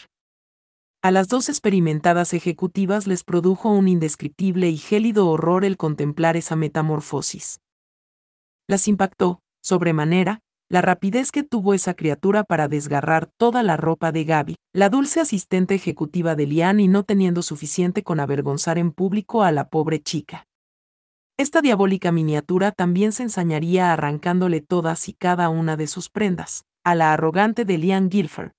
A 1.01 1.11
las 1.11 1.27
dos 1.27 1.49
experimentadas 1.49 2.33
ejecutivas 2.33 3.07
les 3.07 3.23
produjo 3.23 3.69
un 3.69 3.87
indescriptible 3.87 4.69
y 4.69 4.77
gélido 4.77 5.29
horror 5.29 5.63
el 5.63 5.77
contemplar 5.77 6.35
esa 6.35 6.55
metamorfosis. 6.55 7.59
Las 8.67 8.87
impactó, 8.87 9.39
sobremanera, 9.61 10.41
la 10.69 10.81
rapidez 10.81 11.31
que 11.31 11.43
tuvo 11.43 11.73
esa 11.73 11.93
criatura 11.93 12.43
para 12.43 12.67
desgarrar 12.67 13.27
toda 13.37 13.61
la 13.61 13.77
ropa 13.77 14.11
de 14.11 14.23
Gaby, 14.23 14.55
la 14.73 14.89
dulce 14.89 15.19
asistente 15.19 15.75
ejecutiva 15.75 16.35
de 16.35 16.47
Lian 16.47 16.79
y 16.79 16.87
no 16.87 17.03
teniendo 17.03 17.43
suficiente 17.43 18.03
con 18.03 18.19
avergonzar 18.19 18.77
en 18.77 18.91
público 18.91 19.43
a 19.43 19.51
la 19.51 19.69
pobre 19.69 20.01
chica. 20.01 20.47
Esta 21.37 21.61
diabólica 21.61 22.11
miniatura 22.11 22.71
también 22.71 23.11
se 23.11 23.23
ensañaría 23.23 23.93
arrancándole 23.93 24.61
todas 24.61 25.07
y 25.09 25.13
cada 25.13 25.49
una 25.49 25.75
de 25.77 25.87
sus 25.87 26.09
prendas, 26.09 26.63
a 26.83 26.95
la 26.95 27.13
arrogante 27.13 27.65
de 27.65 27.77
Lian 27.77 28.09
Guilford. 28.09 28.51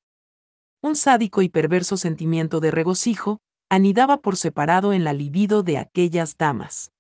Un 0.83 0.95
sádico 0.95 1.43
y 1.43 1.49
perverso 1.49 1.97
sentimiento 1.97 2.61
de 2.61 2.71
regocijo 2.71 3.39
anidaba 3.69 4.19
por 4.19 4.37
separado 4.37 4.93
en 4.93 5.03
la 5.03 5.13
libido 5.13 5.63
de 5.63 5.79
aquellas 5.79 6.37
damas 6.37 6.93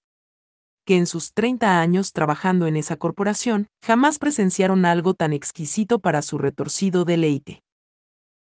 que 0.86 0.96
en 0.96 1.06
sus 1.06 1.34
30 1.34 1.80
años 1.80 2.12
trabajando 2.12 2.66
en 2.68 2.76
esa 2.76 2.96
corporación, 2.96 3.66
jamás 3.84 4.18
presenciaron 4.18 4.86
algo 4.86 5.14
tan 5.14 5.32
exquisito 5.32 5.98
para 5.98 6.22
su 6.22 6.38
retorcido 6.38 7.04
deleite. 7.04 7.62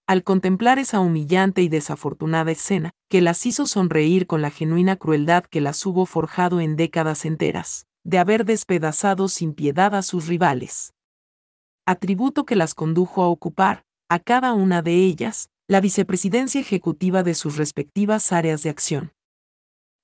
Al 0.07 0.23
contemplar 0.23 0.79
esa 0.79 1.01
humillante 1.01 1.61
y 1.61 1.69
desafortunada 1.69 2.49
escena, 2.51 2.91
que 3.09 3.21
las 3.21 3.45
hizo 3.45 3.67
sonreír 3.67 4.25
con 4.25 4.41
la 4.41 4.49
genuina 4.49 4.95
crueldad 4.95 5.43
que 5.43 5.61
las 5.61 5.85
hubo 5.85 6.07
forjado 6.07 6.61
en 6.61 6.77
décadas 6.77 7.25
enteras, 7.25 7.85
de 8.03 8.17
haber 8.17 8.45
despedazado 8.45 9.27
sin 9.27 9.53
piedad 9.53 9.93
a 9.93 10.01
sus 10.01 10.27
rivales. 10.27 10.93
Atributo 11.85 12.45
que 12.45 12.55
las 12.55 12.73
condujo 12.73 13.21
a 13.21 13.27
ocupar, 13.27 13.83
a 14.09 14.19
cada 14.19 14.53
una 14.53 14.81
de 14.81 14.95
ellas, 14.95 15.49
la 15.67 15.81
vicepresidencia 15.81 16.61
ejecutiva 16.61 17.21
de 17.21 17.35
sus 17.35 17.57
respectivas 17.57 18.31
áreas 18.31 18.63
de 18.63 18.69
acción. 18.69 19.11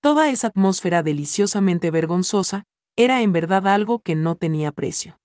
Toda 0.06 0.30
esa 0.30 0.50
atmósfera 0.50 1.02
deliciosamente 1.02 1.90
vergonzosa 1.90 2.66
era 2.96 3.24
en 3.24 3.32
verdad 3.32 3.68
algo 3.68 3.98
que 3.98 4.14
no 4.14 4.36
tenía 4.36 4.72
precio. 4.72 5.18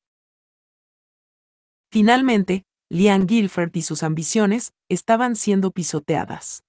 Finalmente, 1.93 2.65
Lian 2.91 3.27
Guilford 3.27 3.73
y 3.75 3.83
sus 3.83 4.03
ambiciones 4.03 4.73
estaban 4.89 5.37
siendo 5.37 5.71
pisoteadas. 5.71 6.63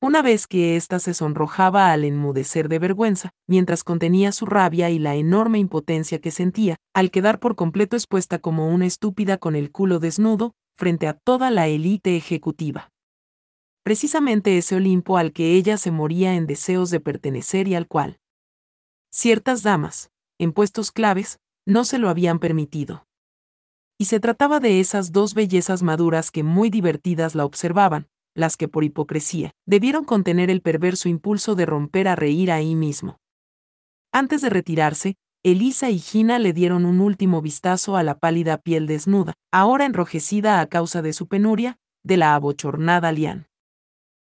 Una 0.00 0.22
vez 0.22 0.46
que 0.46 0.76
ésta 0.76 1.00
se 1.00 1.14
sonrojaba 1.14 1.90
al 1.90 2.04
enmudecer 2.04 2.68
de 2.68 2.78
vergüenza, 2.78 3.30
mientras 3.48 3.82
contenía 3.82 4.30
su 4.30 4.46
rabia 4.46 4.90
y 4.90 5.00
la 5.00 5.16
enorme 5.16 5.58
impotencia 5.58 6.20
que 6.20 6.30
sentía, 6.30 6.76
al 6.94 7.10
quedar 7.10 7.40
por 7.40 7.56
completo 7.56 7.96
expuesta 7.96 8.38
como 8.38 8.68
una 8.68 8.86
estúpida 8.86 9.36
con 9.36 9.56
el 9.56 9.72
culo 9.72 9.98
desnudo, 9.98 10.52
frente 10.78 11.08
a 11.08 11.14
toda 11.14 11.50
la 11.50 11.66
élite 11.66 12.16
ejecutiva 12.16 12.92
precisamente 13.86 14.58
ese 14.58 14.74
Olimpo 14.74 15.16
al 15.16 15.32
que 15.32 15.54
ella 15.54 15.76
se 15.76 15.92
moría 15.92 16.34
en 16.34 16.48
deseos 16.48 16.90
de 16.90 16.98
pertenecer 16.98 17.68
y 17.68 17.76
al 17.76 17.86
cual 17.86 18.18
ciertas 19.12 19.62
damas, 19.62 20.10
en 20.40 20.52
puestos 20.52 20.90
claves, 20.90 21.38
no 21.64 21.84
se 21.84 21.98
lo 21.98 22.08
habían 22.08 22.40
permitido. 22.40 23.06
Y 23.96 24.06
se 24.06 24.18
trataba 24.18 24.58
de 24.58 24.80
esas 24.80 25.12
dos 25.12 25.34
bellezas 25.34 25.84
maduras 25.84 26.32
que 26.32 26.42
muy 26.42 26.68
divertidas 26.68 27.36
la 27.36 27.44
observaban, 27.44 28.08
las 28.34 28.56
que 28.56 28.66
por 28.66 28.82
hipocresía 28.82 29.52
debieron 29.66 30.04
contener 30.04 30.50
el 30.50 30.62
perverso 30.62 31.08
impulso 31.08 31.54
de 31.54 31.66
romper 31.66 32.08
a 32.08 32.16
reír 32.16 32.50
ahí 32.50 32.74
mismo. 32.74 33.20
Antes 34.10 34.40
de 34.40 34.50
retirarse, 34.50 35.14
Elisa 35.44 35.90
y 35.90 36.00
Gina 36.00 36.40
le 36.40 36.52
dieron 36.52 36.86
un 36.86 37.00
último 37.00 37.40
vistazo 37.40 37.96
a 37.96 38.02
la 38.02 38.18
pálida 38.18 38.58
piel 38.58 38.88
desnuda, 38.88 39.34
ahora 39.52 39.84
enrojecida 39.84 40.58
a 40.58 40.66
causa 40.66 41.02
de 41.02 41.12
su 41.12 41.28
penuria, 41.28 41.78
de 42.02 42.16
la 42.16 42.34
abochornada 42.34 43.12
Lian 43.12 43.46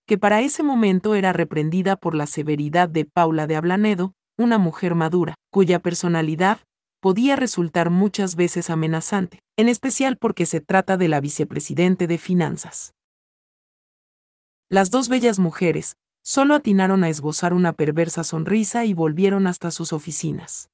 que 0.06 0.18
para 0.18 0.42
ese 0.42 0.64
momento 0.64 1.16
era 1.16 1.34
reprendida 1.34 1.96
por 1.96 2.16
la 2.16 2.28
severidad 2.28 2.90
de 2.90 3.06
Paula 3.06 3.48
de 3.48 3.56
Ablanedo, 3.56 4.14
una 4.38 4.58
mujer 4.58 4.96
madura, 4.96 5.36
cuya 5.52 5.80
personalidad 5.80 6.60
podía 7.00 7.36
resultar 7.36 7.90
muchas 7.90 8.36
veces 8.36 8.70
amenazante, 8.70 9.40
en 9.58 9.70
especial 9.70 10.18
porque 10.18 10.46
se 10.46 10.62
trata 10.62 10.98
de 10.98 11.08
la 11.08 11.20
vicepresidente 11.20 12.08
de 12.08 12.18
Finanzas. 12.18 12.94
Las 14.70 14.92
dos 14.92 15.10
bellas 15.10 15.40
mujeres 15.40 15.98
solo 16.24 16.54
atinaron 16.54 17.04
a 17.04 17.10
esbozar 17.10 17.54
una 17.54 17.74
perversa 17.74 18.24
sonrisa 18.24 18.86
y 18.86 18.94
volvieron 18.94 19.48
hasta 19.48 19.72
sus 19.72 19.92
oficinas, 19.94 20.70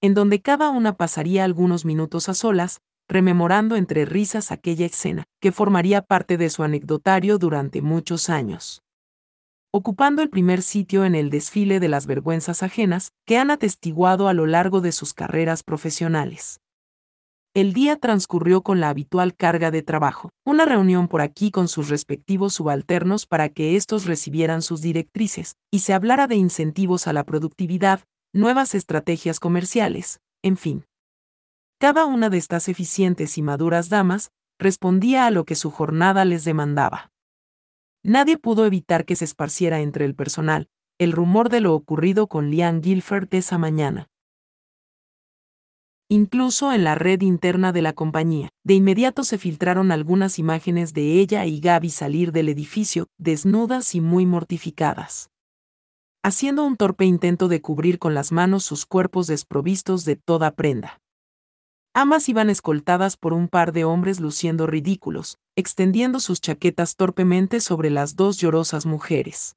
en 0.00 0.14
donde 0.14 0.42
cada 0.42 0.70
una 0.70 0.96
pasaría 0.96 1.44
algunos 1.44 1.84
minutos 1.84 2.28
a 2.28 2.34
solas, 2.34 2.80
rememorando 3.10 3.74
entre 3.76 4.04
risas 4.04 4.52
aquella 4.52 4.86
escena, 4.86 5.24
que 5.40 5.50
formaría 5.52 6.00
parte 6.00 6.38
de 6.38 6.48
su 6.48 6.62
anecdotario 6.62 7.38
durante 7.38 7.82
muchos 7.82 8.30
años. 8.30 8.82
Ocupando 9.72 10.22
el 10.22 10.30
primer 10.30 10.62
sitio 10.62 11.04
en 11.04 11.14
el 11.14 11.28
desfile 11.28 11.80
de 11.80 11.88
las 11.88 12.06
vergüenzas 12.06 12.62
ajenas 12.62 13.10
que 13.26 13.36
han 13.36 13.50
atestiguado 13.50 14.28
a 14.28 14.32
lo 14.32 14.46
largo 14.46 14.80
de 14.80 14.92
sus 14.92 15.12
carreras 15.12 15.62
profesionales. 15.64 16.60
El 17.52 17.72
día 17.72 17.96
transcurrió 17.96 18.62
con 18.62 18.78
la 18.78 18.90
habitual 18.90 19.34
carga 19.34 19.72
de 19.72 19.82
trabajo, 19.82 20.30
una 20.46 20.64
reunión 20.64 21.08
por 21.08 21.20
aquí 21.20 21.50
con 21.50 21.66
sus 21.66 21.88
respectivos 21.88 22.54
subalternos 22.54 23.26
para 23.26 23.48
que 23.48 23.74
éstos 23.74 24.06
recibieran 24.06 24.62
sus 24.62 24.82
directrices, 24.82 25.56
y 25.68 25.80
se 25.80 25.94
hablara 25.94 26.28
de 26.28 26.36
incentivos 26.36 27.08
a 27.08 27.12
la 27.12 27.24
productividad, 27.24 28.02
nuevas 28.32 28.76
estrategias 28.76 29.40
comerciales, 29.40 30.20
en 30.44 30.56
fin. 30.56 30.84
Cada 31.80 32.04
una 32.04 32.28
de 32.28 32.36
estas 32.36 32.68
eficientes 32.68 33.38
y 33.38 33.42
maduras 33.42 33.88
damas 33.88 34.32
respondía 34.58 35.24
a 35.24 35.30
lo 35.30 35.46
que 35.46 35.54
su 35.54 35.70
jornada 35.70 36.26
les 36.26 36.44
demandaba. 36.44 37.10
Nadie 38.04 38.36
pudo 38.36 38.66
evitar 38.66 39.06
que 39.06 39.16
se 39.16 39.24
esparciera 39.24 39.80
entre 39.80 40.04
el 40.04 40.14
personal 40.14 40.68
el 40.98 41.12
rumor 41.12 41.48
de 41.48 41.62
lo 41.62 41.74
ocurrido 41.74 42.26
con 42.26 42.50
Lian 42.50 42.82
Guilford 42.82 43.32
esa 43.32 43.56
mañana. 43.56 44.08
Incluso 46.10 46.70
en 46.74 46.84
la 46.84 46.94
red 46.94 47.22
interna 47.22 47.72
de 47.72 47.80
la 47.80 47.94
compañía, 47.94 48.50
de 48.62 48.74
inmediato 48.74 49.24
se 49.24 49.38
filtraron 49.38 49.90
algunas 49.92 50.38
imágenes 50.38 50.92
de 50.92 51.18
ella 51.18 51.46
y 51.46 51.60
Gaby 51.60 51.88
salir 51.88 52.32
del 52.32 52.50
edificio, 52.50 53.06
desnudas 53.16 53.94
y 53.94 54.02
muy 54.02 54.26
mortificadas. 54.26 55.30
Haciendo 56.22 56.62
un 56.66 56.76
torpe 56.76 57.06
intento 57.06 57.48
de 57.48 57.62
cubrir 57.62 57.98
con 57.98 58.12
las 58.12 58.32
manos 58.32 58.64
sus 58.64 58.84
cuerpos 58.84 59.26
desprovistos 59.26 60.04
de 60.04 60.16
toda 60.16 60.50
prenda. 60.50 61.00
Ambas 61.92 62.28
iban 62.28 62.50
escoltadas 62.50 63.16
por 63.16 63.32
un 63.32 63.48
par 63.48 63.72
de 63.72 63.84
hombres 63.84 64.20
luciendo 64.20 64.68
ridículos, 64.68 65.38
extendiendo 65.56 66.20
sus 66.20 66.40
chaquetas 66.40 66.94
torpemente 66.94 67.58
sobre 67.58 67.90
las 67.90 68.14
dos 68.14 68.38
llorosas 68.38 68.86
mujeres. 68.86 69.56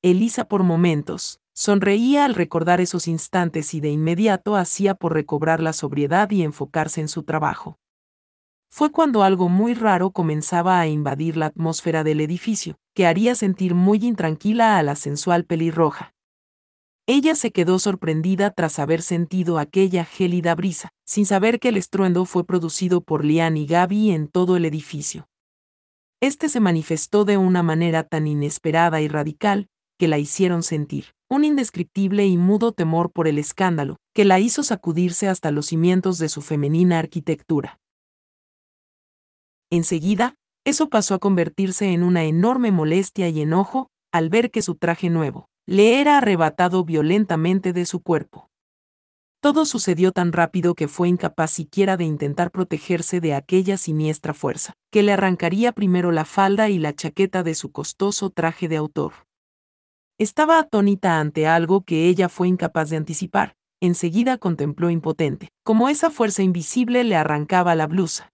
Elisa 0.00 0.48
por 0.48 0.62
momentos, 0.62 1.40
sonreía 1.52 2.24
al 2.24 2.34
recordar 2.34 2.80
esos 2.80 3.08
instantes 3.08 3.74
y 3.74 3.80
de 3.80 3.90
inmediato 3.90 4.56
hacía 4.56 4.94
por 4.94 5.12
recobrar 5.12 5.60
la 5.60 5.74
sobriedad 5.74 6.30
y 6.30 6.42
enfocarse 6.42 7.02
en 7.02 7.08
su 7.08 7.24
trabajo. 7.24 7.78
Fue 8.70 8.90
cuando 8.90 9.22
algo 9.22 9.50
muy 9.50 9.74
raro 9.74 10.12
comenzaba 10.12 10.80
a 10.80 10.86
invadir 10.86 11.36
la 11.36 11.46
atmósfera 11.46 12.04
del 12.04 12.22
edificio, 12.22 12.76
que 12.94 13.06
haría 13.06 13.34
sentir 13.34 13.74
muy 13.74 13.98
intranquila 13.98 14.78
a 14.78 14.82
la 14.82 14.96
sensual 14.96 15.44
pelirroja. 15.44 16.13
Ella 17.06 17.34
se 17.34 17.52
quedó 17.52 17.78
sorprendida 17.78 18.50
tras 18.50 18.78
haber 18.78 19.02
sentido 19.02 19.58
aquella 19.58 20.06
gélida 20.06 20.54
brisa, 20.54 20.88
sin 21.04 21.26
saber 21.26 21.60
que 21.60 21.68
el 21.68 21.76
estruendo 21.76 22.24
fue 22.24 22.46
producido 22.46 23.02
por 23.02 23.26
Lian 23.26 23.58
y 23.58 23.66
Gaby 23.66 24.12
en 24.12 24.26
todo 24.26 24.56
el 24.56 24.64
edificio. 24.64 25.28
Este 26.22 26.48
se 26.48 26.60
manifestó 26.60 27.26
de 27.26 27.36
una 27.36 27.62
manera 27.62 28.04
tan 28.04 28.26
inesperada 28.26 29.02
y 29.02 29.08
radical, 29.08 29.68
que 29.98 30.08
la 30.08 30.18
hicieron 30.18 30.62
sentir 30.62 31.14
un 31.28 31.44
indescriptible 31.44 32.26
y 32.26 32.36
mudo 32.36 32.72
temor 32.72 33.10
por 33.10 33.26
el 33.26 33.38
escándalo, 33.38 33.96
que 34.14 34.24
la 34.24 34.38
hizo 34.38 34.62
sacudirse 34.62 35.28
hasta 35.28 35.50
los 35.50 35.66
cimientos 35.66 36.18
de 36.18 36.28
su 36.28 36.42
femenina 36.42 36.98
arquitectura. 36.98 37.80
Enseguida, 39.70 40.36
eso 40.64 40.88
pasó 40.88 41.14
a 41.14 41.18
convertirse 41.18 41.92
en 41.92 42.04
una 42.04 42.24
enorme 42.24 42.70
molestia 42.70 43.28
y 43.28 43.40
enojo 43.40 43.88
al 44.12 44.28
ver 44.28 44.50
que 44.50 44.62
su 44.62 44.76
traje 44.76 45.10
nuevo, 45.10 45.48
le 45.66 46.00
era 46.00 46.18
arrebatado 46.18 46.84
violentamente 46.84 47.72
de 47.72 47.86
su 47.86 48.00
cuerpo. 48.00 48.50
Todo 49.40 49.66
sucedió 49.66 50.12
tan 50.12 50.32
rápido 50.32 50.74
que 50.74 50.88
fue 50.88 51.08
incapaz 51.08 51.50
siquiera 51.50 51.96
de 51.96 52.04
intentar 52.04 52.50
protegerse 52.50 53.20
de 53.20 53.34
aquella 53.34 53.76
siniestra 53.76 54.32
fuerza, 54.32 54.74
que 54.90 55.02
le 55.02 55.12
arrancaría 55.12 55.72
primero 55.72 56.12
la 56.12 56.24
falda 56.24 56.70
y 56.70 56.78
la 56.78 56.94
chaqueta 56.94 57.42
de 57.42 57.54
su 57.54 57.70
costoso 57.70 58.30
traje 58.30 58.68
de 58.68 58.76
autor. 58.76 59.12
Estaba 60.18 60.58
atónita 60.58 61.20
ante 61.20 61.46
algo 61.46 61.82
que 61.82 62.08
ella 62.08 62.28
fue 62.28 62.48
incapaz 62.48 62.88
de 62.90 62.96
anticipar, 62.96 63.54
enseguida 63.82 64.38
contempló 64.38 64.88
impotente, 64.88 65.50
como 65.62 65.88
esa 65.88 66.10
fuerza 66.10 66.42
invisible 66.42 67.04
le 67.04 67.16
arrancaba 67.16 67.74
la 67.74 67.86
blusa. 67.86 68.32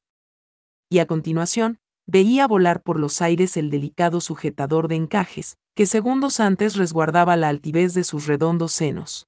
Y 0.89 0.99
a 0.99 1.07
continuación, 1.07 1.79
veía 2.07 2.47
volar 2.47 2.83
por 2.83 2.99
los 2.99 3.23
aires 3.23 3.57
el 3.57 3.71
delicado 3.71 4.21
sujetador 4.21 4.89
de 4.89 4.97
encajes, 4.97 5.57
que 5.81 5.87
segundos 5.87 6.41
antes 6.41 6.77
resguardaba 6.77 7.39
la 7.39 7.49
altivez 7.49 7.95
de 7.95 8.05
sus 8.05 8.27
redondos 8.27 8.71
senos. 8.71 9.27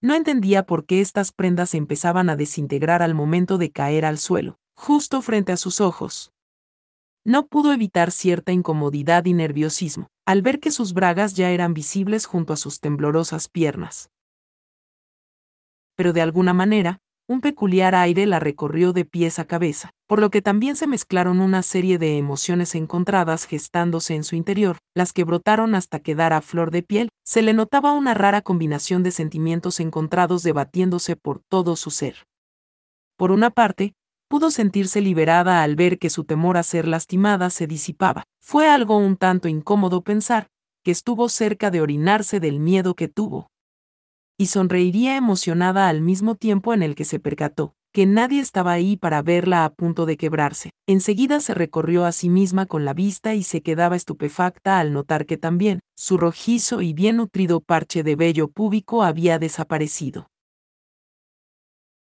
No 0.00 0.16
entendía 0.16 0.66
por 0.66 0.86
qué 0.86 1.00
estas 1.00 1.30
prendas 1.30 1.74
empezaban 1.74 2.28
a 2.30 2.34
desintegrar 2.34 3.00
al 3.00 3.14
momento 3.14 3.58
de 3.58 3.70
caer 3.70 4.04
al 4.04 4.18
suelo, 4.18 4.58
justo 4.74 5.22
frente 5.22 5.52
a 5.52 5.56
sus 5.56 5.80
ojos. 5.80 6.32
No 7.24 7.46
pudo 7.46 7.72
evitar 7.72 8.10
cierta 8.10 8.50
incomodidad 8.50 9.24
y 9.24 9.34
nerviosismo, 9.34 10.08
al 10.26 10.42
ver 10.42 10.58
que 10.58 10.72
sus 10.72 10.94
bragas 10.94 11.34
ya 11.34 11.52
eran 11.52 11.74
visibles 11.74 12.26
junto 12.26 12.52
a 12.52 12.56
sus 12.56 12.80
temblorosas 12.80 13.48
piernas. 13.48 14.10
Pero 15.94 16.12
de 16.12 16.22
alguna 16.22 16.54
manera, 16.54 16.98
un 17.32 17.40
peculiar 17.40 17.94
aire 17.94 18.26
la 18.26 18.38
recorrió 18.38 18.92
de 18.92 19.04
pies 19.04 19.38
a 19.38 19.46
cabeza, 19.46 19.90
por 20.06 20.20
lo 20.20 20.30
que 20.30 20.42
también 20.42 20.76
se 20.76 20.86
mezclaron 20.86 21.40
una 21.40 21.62
serie 21.62 21.98
de 21.98 22.18
emociones 22.18 22.74
encontradas 22.74 23.46
gestándose 23.46 24.14
en 24.14 24.22
su 24.22 24.36
interior, 24.36 24.76
las 24.94 25.12
que 25.12 25.24
brotaron 25.24 25.74
hasta 25.74 26.00
quedar 26.00 26.34
a 26.34 26.42
flor 26.42 26.70
de 26.70 26.82
piel, 26.82 27.08
se 27.24 27.40
le 27.40 27.54
notaba 27.54 27.92
una 27.92 28.12
rara 28.12 28.42
combinación 28.42 29.02
de 29.02 29.10
sentimientos 29.10 29.80
encontrados 29.80 30.42
debatiéndose 30.42 31.16
por 31.16 31.40
todo 31.48 31.74
su 31.74 31.90
ser. 31.90 32.26
Por 33.16 33.32
una 33.32 33.50
parte, 33.50 33.94
pudo 34.28 34.50
sentirse 34.50 35.00
liberada 35.00 35.62
al 35.62 35.74
ver 35.74 35.98
que 35.98 36.10
su 36.10 36.24
temor 36.24 36.56
a 36.56 36.62
ser 36.62 36.86
lastimada 36.86 37.50
se 37.50 37.66
disipaba. 37.66 38.24
Fue 38.40 38.68
algo 38.68 38.98
un 38.98 39.16
tanto 39.16 39.48
incómodo 39.48 40.02
pensar 40.02 40.48
que 40.84 40.90
estuvo 40.90 41.28
cerca 41.28 41.70
de 41.70 41.80
orinarse 41.80 42.40
del 42.40 42.60
miedo 42.60 42.94
que 42.94 43.08
tuvo 43.08 43.51
y 44.42 44.46
sonreiría 44.46 45.16
emocionada 45.16 45.88
al 45.88 46.00
mismo 46.00 46.34
tiempo 46.34 46.74
en 46.74 46.82
el 46.82 46.96
que 46.96 47.04
se 47.04 47.20
percató 47.20 47.76
que 47.92 48.06
nadie 48.06 48.40
estaba 48.40 48.72
ahí 48.72 48.96
para 48.96 49.22
verla 49.22 49.64
a 49.64 49.72
punto 49.72 50.06
de 50.06 50.16
quebrarse. 50.16 50.70
Enseguida 50.88 51.40
se 51.40 51.54
recorrió 51.54 52.06
a 52.06 52.12
sí 52.12 52.28
misma 52.30 52.66
con 52.66 52.84
la 52.84 52.94
vista 52.94 53.34
y 53.34 53.42
se 53.42 53.62
quedaba 53.62 53.96
estupefacta 53.96 54.80
al 54.80 54.92
notar 54.94 55.26
que 55.26 55.36
también 55.36 55.80
su 55.94 56.16
rojizo 56.16 56.80
y 56.80 56.94
bien 56.94 57.18
nutrido 57.18 57.60
parche 57.60 58.02
de 58.02 58.16
vello 58.16 58.48
púbico 58.48 59.02
había 59.02 59.38
desaparecido. 59.38 60.26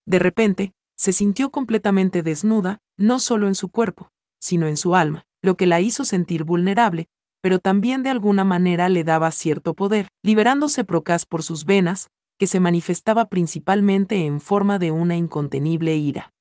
De 0.06 0.20
repente, 0.20 0.74
se 0.98 1.14
sintió 1.14 1.50
completamente 1.50 2.24
desnuda, 2.24 2.80
no 2.98 3.20
solo 3.20 3.48
en 3.48 3.56
su 3.56 3.70
cuerpo, 3.70 4.10
sino 4.40 4.68
en 4.68 4.76
su 4.76 4.96
alma, 4.96 5.24
lo 5.42 5.56
que 5.56 5.66
la 5.66 5.80
hizo 5.80 6.04
sentir 6.04 6.44
vulnerable, 6.44 7.08
pero 7.42 7.60
también 7.60 8.04
de 8.04 8.10
alguna 8.10 8.44
manera 8.44 8.90
le 8.90 9.06
daba 9.06 9.32
cierto 9.32 9.74
poder, 9.74 10.10
liberándose 10.24 10.84
procas 10.84 11.26
por 11.26 11.42
sus 11.42 11.64
venas, 11.64 12.10
que 12.40 12.48
se 12.48 12.60
manifestaba 12.60 13.26
principalmente 13.26 14.26
en 14.26 14.40
forma 14.40 14.80
de 14.80 14.92
una 14.92 15.18
incontenible 15.18 15.98
ira. 15.98 16.34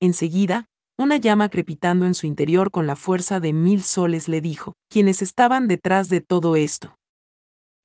Enseguida, 0.00 0.66
una 0.98 1.16
llama 1.16 1.48
crepitando 1.48 2.04
en 2.04 2.14
su 2.14 2.26
interior 2.26 2.70
con 2.70 2.86
la 2.86 2.96
fuerza 2.96 3.40
de 3.40 3.52
mil 3.52 3.82
soles 3.82 4.28
le 4.28 4.40
dijo, 4.40 4.74
quienes 4.90 5.22
estaban 5.22 5.68
detrás 5.68 6.08
de 6.08 6.20
todo 6.20 6.56
esto. 6.56 6.98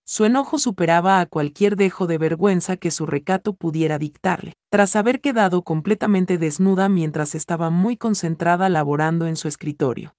Su 0.06 0.26
enojo 0.26 0.58
superaba 0.58 1.20
a 1.20 1.28
cualquier 1.28 1.76
dejo 1.76 2.08
de 2.08 2.18
vergüenza 2.18 2.78
que 2.78 2.90
su 2.90 3.06
recato 3.06 3.54
pudiera 3.54 4.00
dictarle, 4.00 4.54
tras 4.72 4.96
haber 4.96 5.22
quedado 5.22 5.62
completamente 5.62 6.40
desnuda 6.40 6.90
mientras 6.90 7.36
estaba 7.36 7.70
muy 7.70 7.96
concentrada 7.96 8.70
laborando 8.70 9.28
en 9.28 9.36
su 9.36 9.48
escritorio. 9.48 10.16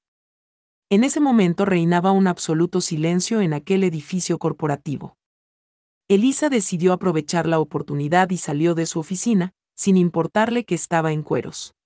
En 0.90 1.03
ese 1.03 1.18
momento 1.18 1.64
reinaba 1.64 2.12
un 2.12 2.29
absoluto 2.29 2.81
silencio 2.81 3.40
en 3.40 3.53
aquel 3.53 3.83
edificio 3.83 4.38
corporativo. 4.38 5.16
Elisa 6.11 6.49
decidió 6.49 6.92
aprovechar 6.92 7.46
la 7.46 7.61
oportunidad 7.61 8.31
y 8.31 8.37
salió 8.37 8.75
de 8.75 8.87
su 8.87 8.99
oficina, 8.99 9.53
sin 9.77 9.96
importarle 9.96 10.64
que 10.64 10.75
estaba 10.75 11.12
en 11.12 11.23
cueros. 11.23 11.77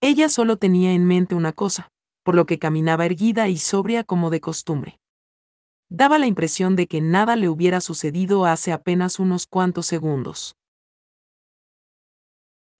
Ella 0.00 0.30
solo 0.30 0.56
tenía 0.56 0.92
en 0.92 1.04
mente 1.04 1.34
una 1.34 1.52
cosa, 1.52 1.90
por 2.22 2.36
lo 2.36 2.46
que 2.46 2.58
caminaba 2.58 3.04
erguida 3.04 3.48
y 3.48 3.58
sobria 3.58 4.02
como 4.02 4.30
de 4.30 4.40
costumbre. 4.40 4.98
Daba 5.90 6.18
la 6.18 6.26
impresión 6.26 6.74
de 6.74 6.86
que 6.86 7.02
nada 7.02 7.36
le 7.36 7.50
hubiera 7.50 7.82
sucedido 7.82 8.46
hace 8.46 8.72
apenas 8.72 9.18
unos 9.18 9.46
cuantos 9.46 9.84
segundos. 9.84 10.56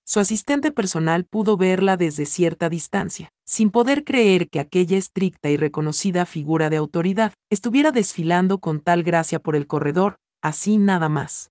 Su 0.06 0.18
asistente 0.18 0.72
personal 0.72 1.26
pudo 1.26 1.58
verla 1.58 1.98
desde 1.98 2.24
cierta 2.24 2.70
distancia, 2.70 3.28
sin 3.44 3.70
poder 3.70 4.02
creer 4.02 4.48
que 4.48 4.60
aquella 4.60 4.96
estricta 4.96 5.50
y 5.50 5.58
reconocida 5.58 6.24
figura 6.24 6.70
de 6.70 6.78
autoridad 6.78 7.34
estuviera 7.50 7.92
desfilando 7.92 8.60
con 8.60 8.80
tal 8.80 9.02
gracia 9.02 9.40
por 9.40 9.56
el 9.56 9.66
corredor, 9.66 10.16
así 10.44 10.76
nada 10.76 11.08
más. 11.08 11.50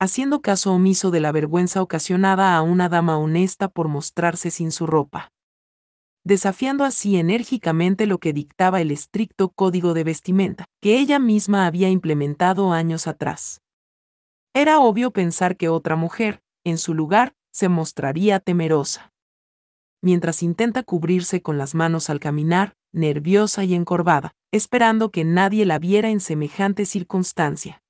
Haciendo 0.00 0.40
caso 0.40 0.72
omiso 0.72 1.10
de 1.10 1.20
la 1.20 1.32
vergüenza 1.32 1.82
ocasionada 1.82 2.56
a 2.56 2.62
una 2.62 2.88
dama 2.88 3.18
honesta 3.18 3.68
por 3.68 3.88
mostrarse 3.88 4.50
sin 4.50 4.72
su 4.72 4.86
ropa. 4.86 5.30
Desafiando 6.24 6.84
así 6.84 7.18
enérgicamente 7.18 8.06
lo 8.06 8.16
que 8.16 8.32
dictaba 8.32 8.80
el 8.80 8.90
estricto 8.90 9.50
código 9.50 9.92
de 9.92 10.04
vestimenta, 10.04 10.64
que 10.80 10.98
ella 10.98 11.18
misma 11.18 11.66
había 11.66 11.90
implementado 11.90 12.72
años 12.72 13.06
atrás. 13.06 13.60
Era 14.54 14.80
obvio 14.80 15.10
pensar 15.10 15.58
que 15.58 15.68
otra 15.68 15.94
mujer, 15.94 16.40
en 16.64 16.78
su 16.78 16.94
lugar, 16.94 17.34
se 17.52 17.68
mostraría 17.68 18.40
temerosa. 18.40 19.12
Mientras 20.02 20.42
intenta 20.42 20.82
cubrirse 20.84 21.42
con 21.42 21.58
las 21.58 21.74
manos 21.74 22.08
al 22.08 22.18
caminar, 22.18 22.72
nerviosa 22.92 23.62
y 23.64 23.74
encorvada, 23.74 24.32
esperando 24.52 25.10
que 25.10 25.24
nadie 25.24 25.66
la 25.66 25.78
viera 25.78 26.08
en 26.08 26.20
semejante 26.20 26.86
circunstancia. 26.86 27.82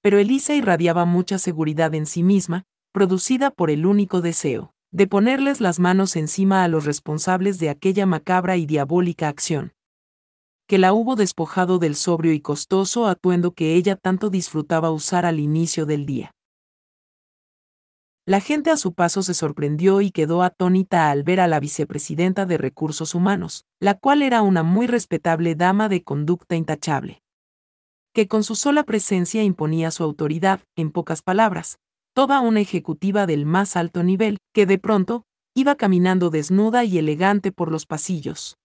Pero 0.00 0.18
Elisa 0.18 0.54
irradiaba 0.54 1.04
mucha 1.04 1.38
seguridad 1.38 1.94
en 1.94 2.06
sí 2.06 2.22
misma, 2.22 2.64
producida 2.92 3.50
por 3.50 3.70
el 3.70 3.86
único 3.86 4.20
deseo, 4.20 4.72
de 4.90 5.06
ponerles 5.06 5.60
las 5.60 5.80
manos 5.80 6.16
encima 6.16 6.64
a 6.64 6.68
los 6.68 6.84
responsables 6.84 7.58
de 7.58 7.70
aquella 7.70 8.06
macabra 8.06 8.56
y 8.56 8.66
diabólica 8.66 9.28
acción. 9.28 9.72
Que 10.66 10.78
la 10.78 10.92
hubo 10.92 11.16
despojado 11.16 11.78
del 11.78 11.94
sobrio 11.94 12.32
y 12.32 12.40
costoso 12.40 13.06
atuendo 13.06 13.52
que 13.52 13.74
ella 13.74 13.96
tanto 13.96 14.30
disfrutaba 14.30 14.90
usar 14.90 15.26
al 15.26 15.40
inicio 15.40 15.86
del 15.86 16.06
día. 16.06 16.32
La 18.26 18.40
gente 18.40 18.70
a 18.70 18.76
su 18.76 18.92
paso 18.92 19.22
se 19.22 19.32
sorprendió 19.32 20.02
y 20.02 20.10
quedó 20.10 20.42
atónita 20.42 21.10
al 21.10 21.22
ver 21.22 21.40
a 21.40 21.48
la 21.48 21.60
vicepresidenta 21.60 22.44
de 22.44 22.58
Recursos 22.58 23.14
Humanos, 23.14 23.64
la 23.80 23.94
cual 23.94 24.20
era 24.20 24.42
una 24.42 24.62
muy 24.62 24.86
respetable 24.86 25.54
dama 25.54 25.88
de 25.88 26.04
conducta 26.04 26.54
intachable. 26.54 27.22
Que 28.18 28.26
con 28.26 28.42
su 28.42 28.56
sola 28.56 28.82
presencia 28.82 29.44
imponía 29.44 29.92
su 29.92 30.02
autoridad, 30.02 30.62
en 30.74 30.90
pocas 30.90 31.22
palabras, 31.22 31.78
toda 32.14 32.40
una 32.40 32.58
ejecutiva 32.58 33.26
del 33.26 33.46
más 33.46 33.76
alto 33.76 34.02
nivel, 34.02 34.38
que 34.52 34.66
de 34.66 34.76
pronto, 34.76 35.22
iba 35.54 35.76
caminando 35.76 36.28
desnuda 36.28 36.82
y 36.82 36.98
elegante 36.98 37.52
por 37.52 37.70
los 37.70 37.86
pasillos. 37.86 38.58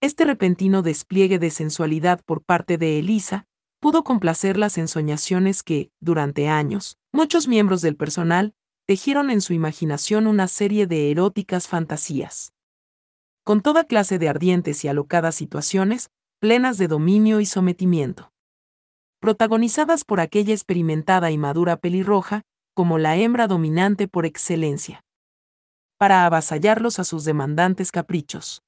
Este 0.00 0.24
repentino 0.24 0.82
despliegue 0.82 1.40
de 1.40 1.50
sensualidad 1.50 2.20
por 2.24 2.44
parte 2.44 2.78
de 2.78 3.00
Elisa, 3.00 3.44
pudo 3.80 4.04
complacer 4.04 4.56
las 4.56 4.78
ensoñaciones 4.78 5.64
que, 5.64 5.90
durante 5.98 6.46
años, 6.46 6.96
muchos 7.10 7.48
miembros 7.48 7.80
del 7.80 7.96
personal, 7.96 8.54
tejieron 8.86 9.32
en 9.32 9.40
su 9.40 9.52
imaginación 9.52 10.28
una 10.28 10.46
serie 10.46 10.86
de 10.86 11.10
eróticas 11.10 11.66
fantasías. 11.66 12.52
Con 13.42 13.62
toda 13.62 13.82
clase 13.82 14.20
de 14.20 14.28
ardientes 14.28 14.84
y 14.84 14.86
alocadas 14.86 15.34
situaciones, 15.34 16.10
plenas 16.38 16.78
de 16.78 16.86
dominio 16.86 17.40
y 17.40 17.46
sometimiento. 17.46 18.30
Protagonizadas 19.20 20.04
por 20.04 20.18
aquella 20.18 20.54
experimentada 20.54 21.30
y 21.30 21.36
madura 21.36 21.76
pelirroja, 21.76 22.40
como 22.74 22.96
la 22.96 23.18
hembra 23.18 23.46
dominante 23.48 24.08
por 24.08 24.24
excelencia. 24.24 25.04
Para 25.98 26.24
avasallarlos 26.24 26.98
a 26.98 27.04
sus 27.04 27.26
demandantes 27.26 27.92
caprichos. 27.92 28.62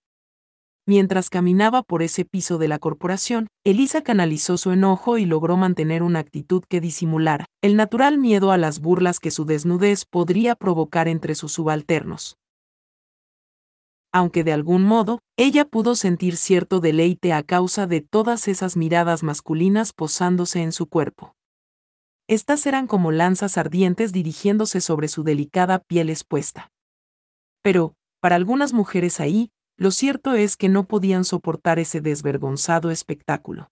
Mientras 0.86 1.30
caminaba 1.30 1.82
por 1.82 2.02
ese 2.02 2.26
piso 2.26 2.58
de 2.58 2.68
la 2.68 2.78
corporación, 2.78 3.48
Elisa 3.64 4.02
canalizó 4.02 4.58
su 4.58 4.72
enojo 4.72 5.16
y 5.16 5.24
logró 5.24 5.56
mantener 5.56 6.02
una 6.02 6.18
actitud 6.18 6.62
que 6.68 6.82
disimulara 6.82 7.46
el 7.62 7.74
natural 7.74 8.18
miedo 8.18 8.52
a 8.52 8.58
las 8.58 8.80
burlas 8.80 9.20
que 9.20 9.30
su 9.30 9.46
desnudez 9.46 10.04
podría 10.04 10.54
provocar 10.54 11.08
entre 11.08 11.34
sus 11.34 11.52
subalternos. 11.52 12.36
Aunque 14.12 14.44
de 14.44 14.52
algún 14.52 14.84
modo, 14.84 15.20
ella 15.38 15.64
pudo 15.64 15.94
sentir 15.94 16.36
cierto 16.36 16.80
deleite 16.80 17.32
a 17.32 17.42
causa 17.42 17.86
de 17.86 18.02
todas 18.02 18.46
esas 18.46 18.76
miradas 18.76 19.22
masculinas 19.22 19.94
posándose 19.94 20.62
en 20.62 20.72
su 20.72 20.86
cuerpo. 20.86 21.34
Estas 22.28 22.66
eran 22.66 22.86
como 22.86 23.10
lanzas 23.10 23.56
ardientes 23.56 24.12
dirigiéndose 24.12 24.80
sobre 24.80 25.08
su 25.08 25.24
delicada 25.24 25.78
piel 25.78 26.10
expuesta. 26.10 26.70
Pero, 27.62 27.94
para 28.20 28.36
algunas 28.36 28.72
mujeres 28.72 29.18
ahí, 29.18 29.50
lo 29.78 29.90
cierto 29.90 30.34
es 30.34 30.56
que 30.56 30.68
no 30.68 30.86
podían 30.86 31.24
soportar 31.24 31.78
ese 31.78 32.00
desvergonzado 32.00 32.90
espectáculo. 32.90 33.70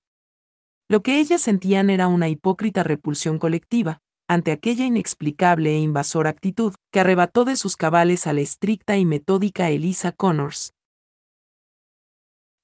Lo 0.88 1.03
que 1.03 1.20
ellas 1.20 1.42
sentían 1.42 1.90
era 1.90 2.09
una 2.09 2.29
hipócrita 2.29 2.83
repulsión 2.83 3.38
colectiva, 3.38 4.00
ante 4.30 4.52
aquella 4.52 4.86
inexplicable 4.86 5.70
e 5.70 5.78
invasora 5.80 6.30
actitud 6.30 6.72
que 6.92 7.00
arrebató 7.00 7.44
de 7.44 7.56
sus 7.56 7.76
cabales 7.76 8.28
a 8.28 8.32
la 8.32 8.42
estricta 8.42 8.96
y 8.96 9.04
metódica 9.04 9.70
Elisa 9.70 10.12
Connors, 10.12 10.72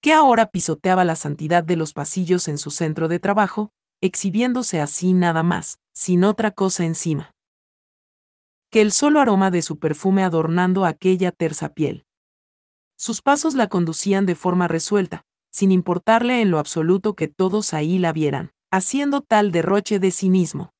que 0.00 0.12
ahora 0.12 0.46
pisoteaba 0.46 1.04
la 1.04 1.16
santidad 1.16 1.64
de 1.64 1.74
los 1.74 1.92
pasillos 1.92 2.46
en 2.46 2.58
su 2.58 2.70
centro 2.70 3.08
de 3.08 3.18
trabajo, 3.18 3.72
exhibiéndose 4.00 4.80
así 4.80 5.12
nada 5.12 5.42
más, 5.42 5.80
sin 5.92 6.22
otra 6.22 6.52
cosa 6.52 6.84
encima. 6.84 7.32
Que 8.70 8.80
el 8.80 8.92
solo 8.92 9.20
aroma 9.20 9.50
de 9.50 9.62
su 9.62 9.80
perfume 9.80 10.22
adornando 10.22 10.84
aquella 10.84 11.32
tersa 11.32 11.70
piel. 11.74 12.06
Sus 12.96 13.22
pasos 13.22 13.56
la 13.56 13.66
conducían 13.66 14.24
de 14.24 14.36
forma 14.36 14.68
resuelta, 14.68 15.24
sin 15.50 15.72
importarle 15.72 16.42
en 16.42 16.52
lo 16.52 16.60
absoluto 16.60 17.16
que 17.16 17.26
todos 17.26 17.74
ahí 17.74 17.98
la 17.98 18.12
vieran, 18.12 18.52
haciendo 18.70 19.20
tal 19.20 19.50
derroche 19.50 19.98
de 19.98 20.12
sí 20.12 20.30
mismo. 20.30 20.75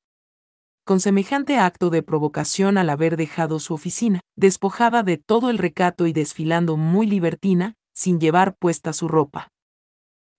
Con 0.87 1.01
semejante 1.01 1.57
acto 1.57 1.89
de 1.89 2.01
provocación 2.01 2.77
al 2.77 2.89
haber 2.89 3.17
dejado 3.17 3.59
su 3.59 3.73
oficina, 3.73 4.21
despojada 4.37 5.03
de 5.03 5.17
todo 5.17 5.49
el 5.49 5.57
recato 5.57 6.07
y 6.07 6.13
desfilando 6.13 6.77
muy 6.77 7.05
libertina, 7.07 7.73
sin 7.93 8.21
llevar 8.21 8.55
puesta 8.55 8.93
su 8.93 9.09
ropa. 9.09 9.49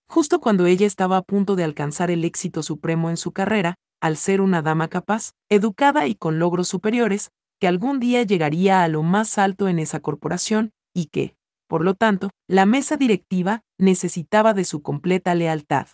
Justo 0.09 0.41
cuando 0.41 0.65
ella 0.65 0.87
estaba 0.87 1.17
a 1.17 1.21
punto 1.21 1.55
de 1.55 1.65
alcanzar 1.65 2.09
el 2.09 2.25
éxito 2.25 2.63
supremo 2.63 3.11
en 3.11 3.17
su 3.17 3.31
carrera, 3.31 3.75
al 4.01 4.17
ser 4.17 4.41
una 4.41 4.63
dama 4.63 4.87
capaz, 4.87 5.33
educada 5.49 6.07
y 6.07 6.15
con 6.15 6.39
logros 6.39 6.67
superiores, 6.67 7.29
que 7.59 7.67
algún 7.67 7.99
día 7.99 8.23
llegaría 8.23 8.81
a 8.81 8.87
lo 8.87 9.03
más 9.03 9.37
alto 9.37 9.67
en 9.67 9.77
esa 9.77 9.99
corporación 9.99 10.71
y 10.95 11.09
que, 11.11 11.35
por 11.67 11.85
lo 11.85 11.93
tanto, 11.93 12.31
la 12.47 12.65
mesa 12.65 12.97
directiva 12.97 13.61
necesitaba 13.77 14.55
de 14.55 14.65
su 14.65 14.81
completa 14.81 15.35
lealtad. 15.35 15.89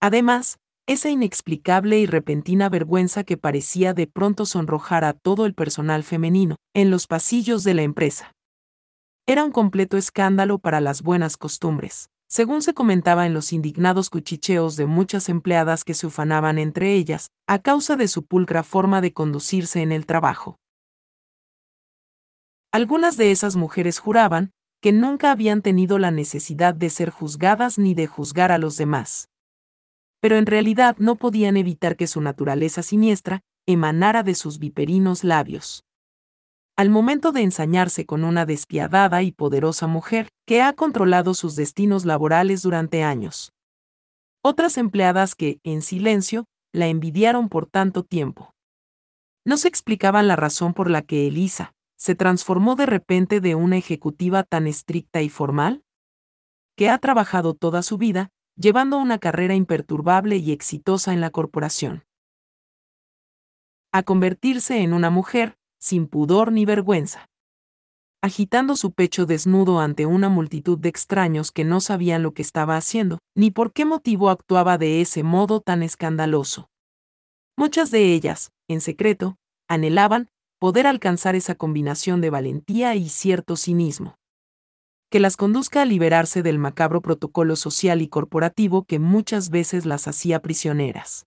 Además, 0.00 0.60
esa 0.88 1.10
inexplicable 1.10 1.98
y 1.98 2.06
repentina 2.06 2.70
vergüenza 2.70 3.22
que 3.22 3.36
parecía 3.36 3.92
de 3.92 4.06
pronto 4.06 4.46
sonrojar 4.46 5.04
a 5.04 5.12
todo 5.12 5.44
el 5.44 5.52
personal 5.52 6.02
femenino 6.02 6.56
en 6.74 6.90
los 6.90 7.06
pasillos 7.06 7.62
de 7.62 7.74
la 7.74 7.82
empresa. 7.82 8.32
Era 9.26 9.44
un 9.44 9.52
completo 9.52 9.98
escándalo 9.98 10.58
para 10.58 10.80
las 10.80 11.02
buenas 11.02 11.36
costumbres, 11.36 12.08
según 12.26 12.62
se 12.62 12.72
comentaba 12.72 13.26
en 13.26 13.34
los 13.34 13.52
indignados 13.52 14.08
cuchicheos 14.08 14.76
de 14.76 14.86
muchas 14.86 15.28
empleadas 15.28 15.84
que 15.84 15.92
se 15.92 16.06
ufanaban 16.06 16.56
entre 16.56 16.94
ellas, 16.94 17.28
a 17.46 17.58
causa 17.58 17.96
de 17.96 18.08
su 18.08 18.24
pulcra 18.24 18.62
forma 18.62 19.02
de 19.02 19.12
conducirse 19.12 19.82
en 19.82 19.92
el 19.92 20.06
trabajo. 20.06 20.56
Algunas 22.72 23.18
de 23.18 23.30
esas 23.30 23.56
mujeres 23.56 23.98
juraban 23.98 24.52
que 24.80 24.92
nunca 24.92 25.32
habían 25.32 25.60
tenido 25.60 25.98
la 25.98 26.10
necesidad 26.10 26.72
de 26.72 26.88
ser 26.88 27.10
juzgadas 27.10 27.78
ni 27.78 27.92
de 27.92 28.06
juzgar 28.06 28.52
a 28.52 28.56
los 28.56 28.78
demás. 28.78 29.28
Pero 30.20 30.36
en 30.36 30.46
realidad 30.46 30.96
no 30.98 31.16
podían 31.16 31.56
evitar 31.56 31.96
que 31.96 32.06
su 32.06 32.20
naturaleza 32.20 32.82
siniestra 32.82 33.42
emanara 33.66 34.22
de 34.22 34.34
sus 34.34 34.58
viperinos 34.58 35.24
labios. 35.24 35.84
Al 36.76 36.90
momento 36.90 37.32
de 37.32 37.42
ensañarse 37.42 38.06
con 38.06 38.24
una 38.24 38.46
despiadada 38.46 39.22
y 39.22 39.32
poderosa 39.32 39.86
mujer 39.86 40.28
que 40.46 40.62
ha 40.62 40.72
controlado 40.72 41.34
sus 41.34 41.56
destinos 41.56 42.04
laborales 42.04 42.62
durante 42.62 43.02
años. 43.02 43.52
Otras 44.42 44.78
empleadas 44.78 45.34
que, 45.34 45.60
en 45.64 45.82
silencio, 45.82 46.46
la 46.72 46.86
envidiaron 46.86 47.48
por 47.48 47.66
tanto 47.66 48.04
tiempo. 48.04 48.54
No 49.44 49.56
se 49.56 49.68
explicaban 49.68 50.28
la 50.28 50.36
razón 50.36 50.72
por 50.74 50.90
la 50.90 51.02
que 51.02 51.26
Elisa, 51.26 51.74
se 51.96 52.14
transformó 52.14 52.76
de 52.76 52.86
repente 52.86 53.40
de 53.40 53.54
una 53.56 53.76
ejecutiva 53.76 54.44
tan 54.44 54.66
estricta 54.66 55.20
y 55.20 55.28
formal? 55.28 55.82
Que 56.76 56.90
ha 56.90 56.98
trabajado 56.98 57.54
toda 57.54 57.82
su 57.82 57.98
vida, 57.98 58.30
llevando 58.58 58.98
una 58.98 59.18
carrera 59.18 59.54
imperturbable 59.54 60.36
y 60.36 60.50
exitosa 60.50 61.12
en 61.12 61.20
la 61.20 61.30
corporación. 61.30 62.04
A 63.92 64.02
convertirse 64.02 64.82
en 64.82 64.92
una 64.92 65.10
mujer, 65.10 65.56
sin 65.78 66.08
pudor 66.08 66.52
ni 66.52 66.64
vergüenza. 66.64 67.30
Agitando 68.20 68.74
su 68.74 68.92
pecho 68.92 69.26
desnudo 69.26 69.78
ante 69.78 70.04
una 70.04 70.28
multitud 70.28 70.76
de 70.76 70.88
extraños 70.88 71.52
que 71.52 71.64
no 71.64 71.80
sabían 71.80 72.24
lo 72.24 72.34
que 72.34 72.42
estaba 72.42 72.76
haciendo, 72.76 73.18
ni 73.36 73.52
por 73.52 73.72
qué 73.72 73.84
motivo 73.84 74.28
actuaba 74.28 74.76
de 74.76 75.00
ese 75.00 75.22
modo 75.22 75.60
tan 75.60 75.84
escandaloso. 75.84 76.68
Muchas 77.56 77.92
de 77.92 78.12
ellas, 78.12 78.50
en 78.68 78.80
secreto, 78.80 79.36
anhelaban, 79.68 80.28
poder 80.58 80.88
alcanzar 80.88 81.36
esa 81.36 81.54
combinación 81.54 82.20
de 82.20 82.30
valentía 82.30 82.96
y 82.96 83.08
cierto 83.08 83.54
cinismo. 83.56 84.16
Que 85.10 85.20
las 85.20 85.36
conduzca 85.36 85.82
a 85.82 85.84
liberarse 85.86 86.42
del 86.42 86.58
macabro 86.58 87.00
protocolo 87.00 87.56
social 87.56 88.02
y 88.02 88.08
corporativo 88.08 88.84
que 88.84 88.98
muchas 88.98 89.48
veces 89.48 89.86
las 89.86 90.06
hacía 90.06 90.40
prisioneras. 90.40 91.26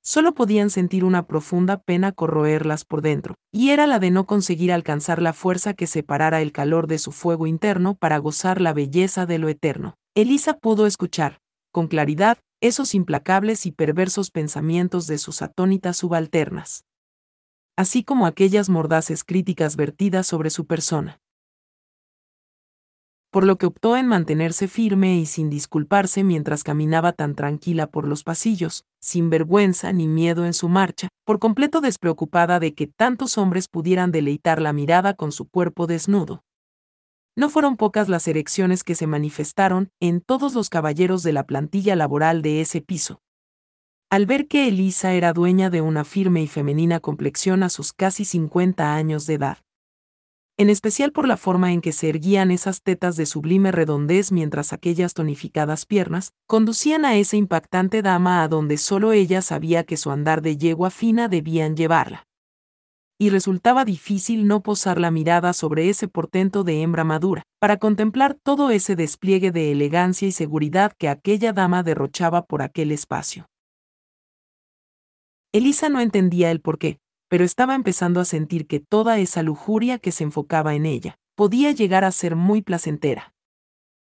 Solo 0.00 0.34
podían 0.34 0.70
sentir 0.70 1.04
una 1.04 1.26
profunda 1.26 1.78
pena 1.82 2.12
corroerlas 2.12 2.84
por 2.84 3.02
dentro, 3.02 3.34
y 3.50 3.70
era 3.70 3.86
la 3.86 3.98
de 3.98 4.10
no 4.10 4.26
conseguir 4.26 4.70
alcanzar 4.72 5.20
la 5.20 5.32
fuerza 5.32 5.74
que 5.74 5.86
separara 5.86 6.40
el 6.40 6.52
calor 6.52 6.86
de 6.86 6.98
su 6.98 7.10
fuego 7.10 7.46
interno 7.46 7.94
para 7.94 8.18
gozar 8.18 8.60
la 8.60 8.72
belleza 8.72 9.26
de 9.26 9.38
lo 9.38 9.48
eterno. 9.48 9.94
Elisa 10.14 10.58
pudo 10.58 10.86
escuchar, 10.86 11.40
con 11.72 11.88
claridad, 11.88 12.38
esos 12.60 12.94
implacables 12.94 13.66
y 13.66 13.72
perversos 13.72 14.30
pensamientos 14.30 15.06
de 15.06 15.18
sus 15.18 15.42
atónitas 15.42 15.96
subalternas 15.96 16.84
así 17.76 18.04
como 18.04 18.26
aquellas 18.26 18.68
mordaces 18.68 19.24
críticas 19.24 19.76
vertidas 19.76 20.26
sobre 20.26 20.50
su 20.50 20.66
persona. 20.66 21.20
Por 23.34 23.42
lo 23.42 23.58
que 23.58 23.66
optó 23.66 23.96
en 23.96 24.06
mantenerse 24.06 24.68
firme 24.68 25.16
y 25.16 25.26
sin 25.26 25.50
disculparse 25.50 26.22
mientras 26.22 26.62
caminaba 26.62 27.10
tan 27.12 27.34
tranquila 27.34 27.88
por 27.88 28.06
los 28.06 28.22
pasillos, 28.22 28.84
sin 29.00 29.28
vergüenza 29.28 29.92
ni 29.92 30.06
miedo 30.06 30.46
en 30.46 30.54
su 30.54 30.68
marcha, 30.68 31.08
por 31.24 31.40
completo 31.40 31.80
despreocupada 31.80 32.60
de 32.60 32.74
que 32.74 32.86
tantos 32.86 33.36
hombres 33.36 33.66
pudieran 33.66 34.12
deleitar 34.12 34.62
la 34.62 34.72
mirada 34.72 35.14
con 35.14 35.32
su 35.32 35.48
cuerpo 35.48 35.88
desnudo. 35.88 36.44
No 37.34 37.50
fueron 37.50 37.76
pocas 37.76 38.08
las 38.08 38.28
erecciones 38.28 38.84
que 38.84 38.94
se 38.94 39.08
manifestaron 39.08 39.90
en 39.98 40.20
todos 40.20 40.54
los 40.54 40.70
caballeros 40.70 41.24
de 41.24 41.32
la 41.32 41.44
plantilla 41.44 41.96
laboral 41.96 42.40
de 42.40 42.60
ese 42.60 42.82
piso, 42.82 43.20
al 44.10 44.26
ver 44.26 44.46
que 44.46 44.68
Elisa 44.68 45.12
era 45.12 45.32
dueña 45.32 45.70
de 45.70 45.80
una 45.80 46.04
firme 46.04 46.40
y 46.40 46.46
femenina 46.46 47.00
complexión 47.00 47.64
a 47.64 47.68
sus 47.68 47.92
casi 47.92 48.24
50 48.24 48.94
años 48.94 49.26
de 49.26 49.34
edad. 49.34 49.63
En 50.56 50.70
especial 50.70 51.10
por 51.10 51.26
la 51.26 51.36
forma 51.36 51.72
en 51.72 51.80
que 51.80 51.90
se 51.90 52.08
erguían 52.08 52.52
esas 52.52 52.80
tetas 52.80 53.16
de 53.16 53.26
sublime 53.26 53.72
redondez 53.72 54.30
mientras 54.30 54.72
aquellas 54.72 55.12
tonificadas 55.12 55.84
piernas 55.84 56.32
conducían 56.46 57.04
a 57.04 57.16
esa 57.16 57.36
impactante 57.36 58.02
dama 58.02 58.44
a 58.44 58.46
donde 58.46 58.76
solo 58.76 59.10
ella 59.10 59.42
sabía 59.42 59.82
que 59.82 59.96
su 59.96 60.12
andar 60.12 60.42
de 60.42 60.56
yegua 60.56 60.90
fina 60.90 61.26
debían 61.26 61.76
llevarla. 61.76 62.28
Y 63.18 63.30
resultaba 63.30 63.84
difícil 63.84 64.46
no 64.46 64.62
posar 64.62 65.00
la 65.00 65.10
mirada 65.10 65.54
sobre 65.54 65.88
ese 65.88 66.06
portento 66.06 66.62
de 66.62 66.82
hembra 66.82 67.02
madura, 67.02 67.42
para 67.58 67.78
contemplar 67.78 68.36
todo 68.40 68.70
ese 68.70 68.94
despliegue 68.94 69.50
de 69.50 69.72
elegancia 69.72 70.28
y 70.28 70.32
seguridad 70.32 70.92
que 70.96 71.08
aquella 71.08 71.52
dama 71.52 71.82
derrochaba 71.82 72.44
por 72.44 72.62
aquel 72.62 72.92
espacio. 72.92 73.46
Elisa 75.52 75.88
no 75.88 75.98
entendía 75.98 76.52
el 76.52 76.60
por 76.60 76.78
qué, 76.78 76.98
pero 77.34 77.44
estaba 77.44 77.74
empezando 77.74 78.20
a 78.20 78.24
sentir 78.24 78.68
que 78.68 78.78
toda 78.78 79.18
esa 79.18 79.42
lujuria 79.42 79.98
que 79.98 80.12
se 80.12 80.22
enfocaba 80.22 80.76
en 80.76 80.86
ella 80.86 81.18
podía 81.34 81.72
llegar 81.72 82.04
a 82.04 82.12
ser 82.12 82.36
muy 82.36 82.62
placentera. 82.62 83.34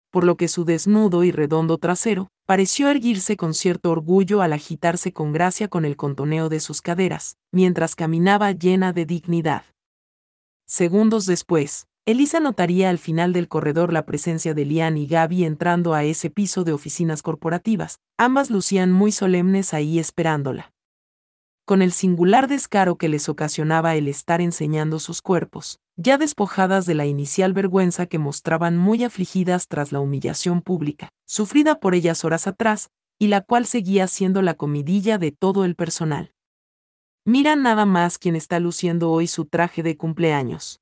Por 0.09 0.23
lo 0.23 0.37
que 0.37 0.47
su 0.47 0.63
desnudo 0.63 1.25
y 1.25 1.33
redondo 1.33 1.79
trasero 1.79 2.29
pareció 2.45 2.89
erguirse 2.89 3.35
con 3.35 3.53
cierto 3.53 3.91
orgullo 3.91 4.41
al 4.41 4.53
agitarse 4.53 5.11
con 5.11 5.33
gracia 5.33 5.67
con 5.67 5.83
el 5.83 5.97
contoneo 5.97 6.47
de 6.47 6.61
sus 6.61 6.81
caderas, 6.81 7.35
mientras 7.51 7.93
caminaba 7.93 8.53
llena 8.53 8.93
de 8.93 9.05
dignidad. 9.05 9.63
Segundos 10.65 11.25
después, 11.25 11.87
Elisa 12.05 12.39
notaría 12.39 12.89
al 12.89 12.99
final 12.99 13.33
del 13.33 13.49
corredor 13.49 13.91
la 13.91 14.05
presencia 14.05 14.53
de 14.53 14.63
Lian 14.63 14.95
y 14.95 15.07
Gaby 15.07 15.43
entrando 15.43 15.93
a 15.93 16.05
ese 16.05 16.29
piso 16.29 16.63
de 16.63 16.71
oficinas 16.71 17.21
corporativas, 17.21 17.99
ambas 18.17 18.49
lucían 18.49 18.93
muy 18.93 19.11
solemnes 19.11 19.73
ahí 19.73 19.99
esperándola 19.99 20.71
con 21.69 21.83
el 21.83 21.91
singular 21.91 22.47
descaro 22.47 22.95
que 22.95 23.09
les 23.09 23.29
ocasionaba 23.29 23.95
el 23.95 24.07
estar 24.07 24.41
enseñando 24.41 24.97
sus 24.97 25.21
cuerpos, 25.21 25.79
ya 25.97 26.17
despojadas 26.17 26.87
de 26.87 26.95
la 26.95 27.05
inicial 27.05 27.53
vergüenza 27.53 28.07
que 28.07 28.17
mostraban 28.17 28.75
muy 28.75 29.03
afligidas 29.03 29.67
tras 29.67 29.91
la 29.91 29.99
humillación 29.99 30.63
pública, 30.63 31.09
sufrida 31.27 31.79
por 31.79 31.93
ellas 31.93 32.25
horas 32.25 32.47
atrás, 32.47 32.89
y 33.19 33.27
la 33.27 33.41
cual 33.41 33.67
seguía 33.67 34.07
siendo 34.07 34.41
la 34.41 34.55
comidilla 34.55 35.19
de 35.19 35.31
todo 35.31 35.63
el 35.63 35.75
personal. 35.75 36.33
Mira 37.23 37.55
nada 37.55 37.85
más 37.85 38.17
quien 38.17 38.35
está 38.35 38.59
luciendo 38.59 39.11
hoy 39.11 39.27
su 39.27 39.45
traje 39.45 39.83
de 39.83 39.95
cumpleaños. 39.95 40.81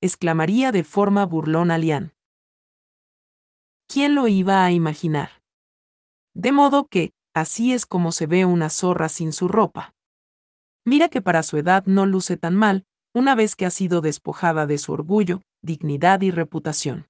exclamaría 0.00 0.70
de 0.70 0.84
forma 0.84 1.26
burlona 1.26 1.76
Lian. 1.76 2.12
¿Quién 3.88 4.14
lo 4.14 4.28
iba 4.28 4.64
a 4.64 4.70
imaginar? 4.70 5.42
De 6.34 6.52
modo 6.52 6.86
que, 6.86 7.10
así 7.40 7.72
es 7.72 7.86
como 7.86 8.12
se 8.12 8.26
ve 8.26 8.44
una 8.44 8.70
zorra 8.70 9.08
sin 9.08 9.32
su 9.32 9.48
ropa. 9.48 9.94
Mira 10.84 11.08
que 11.08 11.20
para 11.20 11.42
su 11.42 11.56
edad 11.56 11.84
no 11.86 12.06
luce 12.06 12.36
tan 12.36 12.54
mal, 12.54 12.86
una 13.14 13.34
vez 13.34 13.56
que 13.56 13.66
ha 13.66 13.70
sido 13.70 14.00
despojada 14.00 14.66
de 14.66 14.78
su 14.78 14.92
orgullo, 14.92 15.42
dignidad 15.62 16.20
y 16.22 16.30
reputación. 16.30 17.08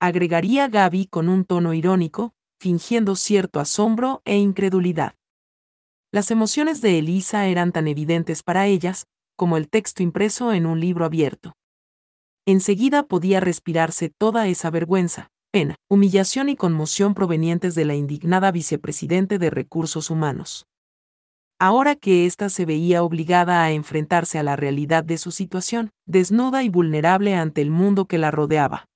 Agregaría 0.00 0.68
Gaby 0.68 1.06
con 1.06 1.28
un 1.28 1.44
tono 1.44 1.72
irónico, 1.74 2.34
fingiendo 2.60 3.16
cierto 3.16 3.60
asombro 3.60 4.22
e 4.24 4.36
incredulidad. 4.36 5.14
Las 6.12 6.30
emociones 6.30 6.80
de 6.80 6.98
Elisa 6.98 7.46
eran 7.46 7.72
tan 7.72 7.88
evidentes 7.88 8.42
para 8.42 8.66
ellas, 8.66 9.06
como 9.36 9.56
el 9.56 9.68
texto 9.68 10.02
impreso 10.02 10.52
en 10.52 10.66
un 10.66 10.80
libro 10.80 11.04
abierto. 11.04 11.54
Enseguida 12.46 13.02
podía 13.02 13.40
respirarse 13.40 14.08
toda 14.08 14.46
esa 14.48 14.70
vergüenza, 14.70 15.30
pena, 15.50 15.76
humillación 15.88 16.48
y 16.48 16.56
conmoción 16.56 17.14
provenientes 17.14 17.74
de 17.74 17.84
la 17.84 17.94
indignada 17.94 18.50
vicepresidente 18.52 19.38
de 19.38 19.50
Recursos 19.50 20.10
Humanos. 20.10 20.66
Ahora 21.58 21.96
que 21.96 22.26
ésta 22.26 22.50
se 22.50 22.66
veía 22.66 23.02
obligada 23.02 23.62
a 23.62 23.72
enfrentarse 23.72 24.38
a 24.38 24.42
la 24.42 24.56
realidad 24.56 25.04
de 25.04 25.16
su 25.16 25.30
situación, 25.30 25.90
desnuda 26.06 26.62
y 26.62 26.68
vulnerable 26.68 27.34
ante 27.34 27.62
el 27.62 27.70
mundo 27.70 28.04
que 28.04 28.18
la 28.18 28.30
rodeaba. 28.30 28.86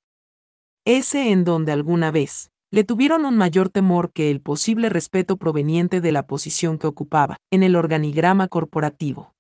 Ese 0.85 1.31
en 1.31 1.45
donde 1.45 1.73
alguna 1.73 2.11
vez 2.11 2.51
le 2.71 2.85
tuvieron 2.85 3.25
un 3.25 3.37
mayor 3.37 3.69
temor 3.69 4.13
que 4.13 4.31
el 4.31 4.41
posible 4.41 4.89
respeto 4.89 5.37
proveniente 5.37 6.01
de 6.01 6.13
la 6.13 6.27
posición 6.27 6.79
que 6.79 6.87
ocupaba 6.87 7.37
en 7.51 7.63
el 7.63 7.75
organigrama 7.75 8.47
corporativo. 8.47 9.33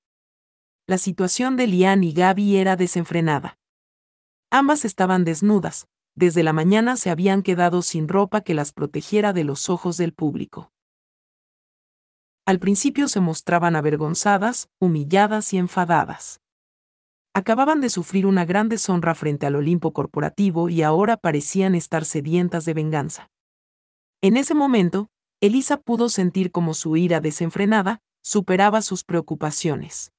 La 0.88 0.98
situación 0.98 1.56
de 1.56 1.68
Lian 1.68 2.02
y 2.02 2.12
Gaby 2.12 2.56
era 2.56 2.74
desenfrenada. 2.74 3.56
Ambas 4.50 4.84
estaban 4.84 5.24
desnudas, 5.24 5.86
desde 6.14 6.42
la 6.42 6.52
mañana 6.52 6.96
se 6.96 7.10
habían 7.10 7.42
quedado 7.42 7.82
sin 7.82 8.08
ropa 8.08 8.40
que 8.40 8.54
las 8.54 8.72
protegiera 8.72 9.32
de 9.32 9.44
los 9.44 9.68
ojos 9.68 9.96
del 9.96 10.12
público. 10.12 10.72
Al 12.46 12.58
principio 12.58 13.08
se 13.08 13.20
mostraban 13.20 13.76
avergonzadas, 13.76 14.68
humilladas 14.80 15.52
y 15.52 15.58
enfadadas. 15.58 16.40
Acababan 17.32 17.80
de 17.80 17.90
sufrir 17.90 18.26
una 18.26 18.44
gran 18.44 18.68
deshonra 18.68 19.14
frente 19.14 19.46
al 19.46 19.54
Olimpo 19.54 19.92
corporativo 19.92 20.68
y 20.68 20.82
ahora 20.82 21.16
parecían 21.16 21.76
estar 21.76 22.04
sedientas 22.04 22.64
de 22.64 22.74
venganza. 22.74 23.30
En 24.20 24.36
ese 24.36 24.54
momento, 24.54 25.08
Elisa 25.40 25.76
pudo 25.76 26.08
sentir 26.08 26.50
como 26.50 26.74
su 26.74 26.96
ira 26.96 27.20
desenfrenada 27.20 28.02
superaba 28.22 28.82
sus 28.82 29.04
preocupaciones. 29.04 30.12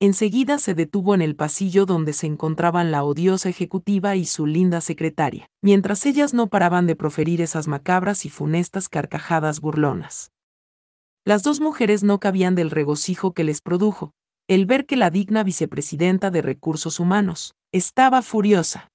Enseguida 0.00 0.58
se 0.58 0.74
detuvo 0.74 1.14
en 1.14 1.22
el 1.22 1.36
pasillo 1.36 1.86
donde 1.86 2.12
se 2.12 2.26
encontraban 2.26 2.90
la 2.90 3.04
odiosa 3.04 3.48
ejecutiva 3.48 4.16
y 4.16 4.24
su 4.24 4.46
linda 4.46 4.80
secretaria, 4.80 5.48
mientras 5.62 6.04
ellas 6.06 6.34
no 6.34 6.48
paraban 6.48 6.86
de 6.86 6.96
proferir 6.96 7.40
esas 7.40 7.68
macabras 7.68 8.24
y 8.24 8.30
funestas 8.30 8.88
carcajadas 8.88 9.60
burlonas. 9.60 10.30
Las 11.24 11.42
dos 11.42 11.60
mujeres 11.60 12.02
no 12.02 12.20
cabían 12.20 12.54
del 12.54 12.70
regocijo 12.70 13.32
que 13.32 13.44
les 13.44 13.60
produjo, 13.60 14.12
el 14.48 14.66
ver 14.66 14.84
que 14.84 14.96
la 14.96 15.10
digna 15.10 15.42
vicepresidenta 15.42 16.30
de 16.30 16.42
Recursos 16.42 17.00
Humanos 17.00 17.54
estaba 17.72 18.20
furiosa 18.20 18.90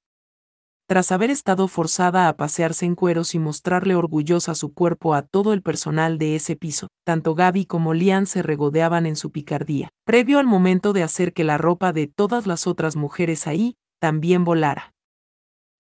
tras 0.90 1.12
haber 1.12 1.30
estado 1.30 1.68
forzada 1.68 2.28
a 2.28 2.36
pasearse 2.36 2.84
en 2.84 2.96
cueros 2.96 3.36
y 3.36 3.40
mostrarle 3.40 3.94
orgullosa 3.94 4.56
su 4.56 4.74
cuerpo 4.74 5.14
a 5.14 5.22
todo 5.22 5.54
el 5.54 5.62
personal 5.62 6.18
de 6.18 6.36
ese 6.36 6.56
piso, 6.56 6.88
tanto 7.06 7.36
Gaby 7.36 7.68
como 7.68 7.94
Lian 7.94 8.26
se 8.26 8.42
regodeaban 8.42 9.06
en 9.06 9.16
su 9.16 9.32
picardía, 9.32 9.90
previo 10.04 10.40
al 10.40 10.48
momento 10.48 10.92
de 10.92 11.04
hacer 11.04 11.32
que 11.34 11.44
la 11.44 11.60
ropa 11.60 11.94
de 11.94 12.08
todas 12.08 12.48
las 12.48 12.66
otras 12.66 12.96
mujeres 12.96 13.46
ahí 13.46 13.76
también 14.02 14.44
volara. 14.44 14.96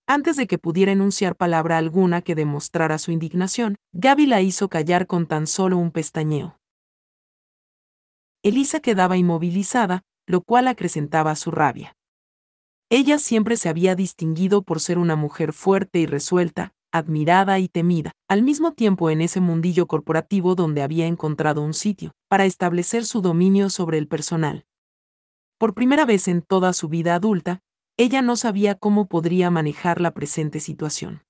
Antes 0.06 0.36
de 0.36 0.46
que 0.46 0.60
pudiera 0.60 0.92
enunciar 0.92 1.36
palabra 1.36 1.80
alguna 1.80 2.22
que 2.22 2.36
demostrara 2.36 3.00
su 3.00 3.12
indignación, 3.12 3.78
Gaby 3.94 4.28
la 4.28 4.42
hizo 4.42 4.70
callar 4.70 5.08
con 5.08 5.26
tan 5.26 5.48
solo 5.48 5.80
un 5.80 5.90
pestañeo. 5.90 6.60
Elisa 8.44 8.80
quedaba 8.80 9.18
inmovilizada, 9.18 10.04
lo 10.28 10.42
cual 10.42 10.68
acrecentaba 10.68 11.36
su 11.36 11.50
rabia. 11.50 11.96
Ella 12.92 13.20
siempre 13.20 13.56
se 13.56 13.70
había 13.70 13.94
distinguido 13.94 14.64
por 14.64 14.80
ser 14.80 14.98
una 14.98 15.16
mujer 15.16 15.54
fuerte 15.54 16.00
y 16.00 16.08
resuelta, 16.08 16.74
admirada 16.92 17.60
y 17.60 17.68
temida, 17.68 18.14
al 18.28 18.42
mismo 18.42 18.74
tiempo 18.74 19.12
en 19.12 19.22
ese 19.22 19.40
mundillo 19.42 19.86
corporativo 19.86 20.56
donde 20.56 20.82
había 20.82 21.06
encontrado 21.06 21.62
un 21.62 21.76
sitio, 21.76 22.14
para 22.28 22.46
establecer 22.46 23.06
su 23.06 23.22
dominio 23.22 23.70
sobre 23.70 24.00
el 24.00 24.08
personal. 24.08 24.66
Por 25.60 25.76
primera 25.76 26.06
vez 26.06 26.28
en 26.28 26.42
toda 26.42 26.74
su 26.74 26.90
vida 26.90 27.14
adulta, 27.14 27.60
ella 27.96 28.24
no 28.24 28.36
sabía 28.36 28.74
cómo 28.74 29.08
podría 29.08 29.52
manejar 29.52 30.02
la 30.02 30.16
presente 30.16 30.60
situación. 30.60 31.22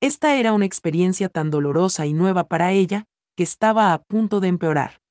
Esta 0.00 0.36
era 0.36 0.54
una 0.54 0.64
experiencia 0.64 1.28
tan 1.28 1.50
dolorosa 1.50 2.06
y 2.06 2.14
nueva 2.14 2.48
para 2.48 2.72
ella, 2.72 3.04
que 3.36 3.42
estaba 3.42 3.92
a 3.92 4.02
punto 4.02 4.40
de 4.40 4.48
empeorar. 4.48 5.01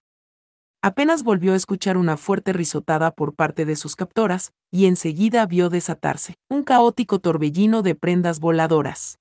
Apenas 0.84 1.22
volvió 1.22 1.54
a 1.54 1.56
escuchar 1.56 1.96
una 1.96 2.18
fuerte 2.18 2.54
risotada 2.54 3.12
por 3.12 3.36
parte 3.36 3.66
de 3.66 3.76
sus 3.76 3.96
captoras, 3.96 4.52
y 4.72 4.88
enseguida 4.88 5.46
vio 5.46 5.70
desatarse 5.70 6.34
un 6.50 6.64
caótico 6.64 7.20
torbellino 7.20 7.84
de 7.84 7.94
prendas 7.94 8.40
voladoras. 8.40 9.20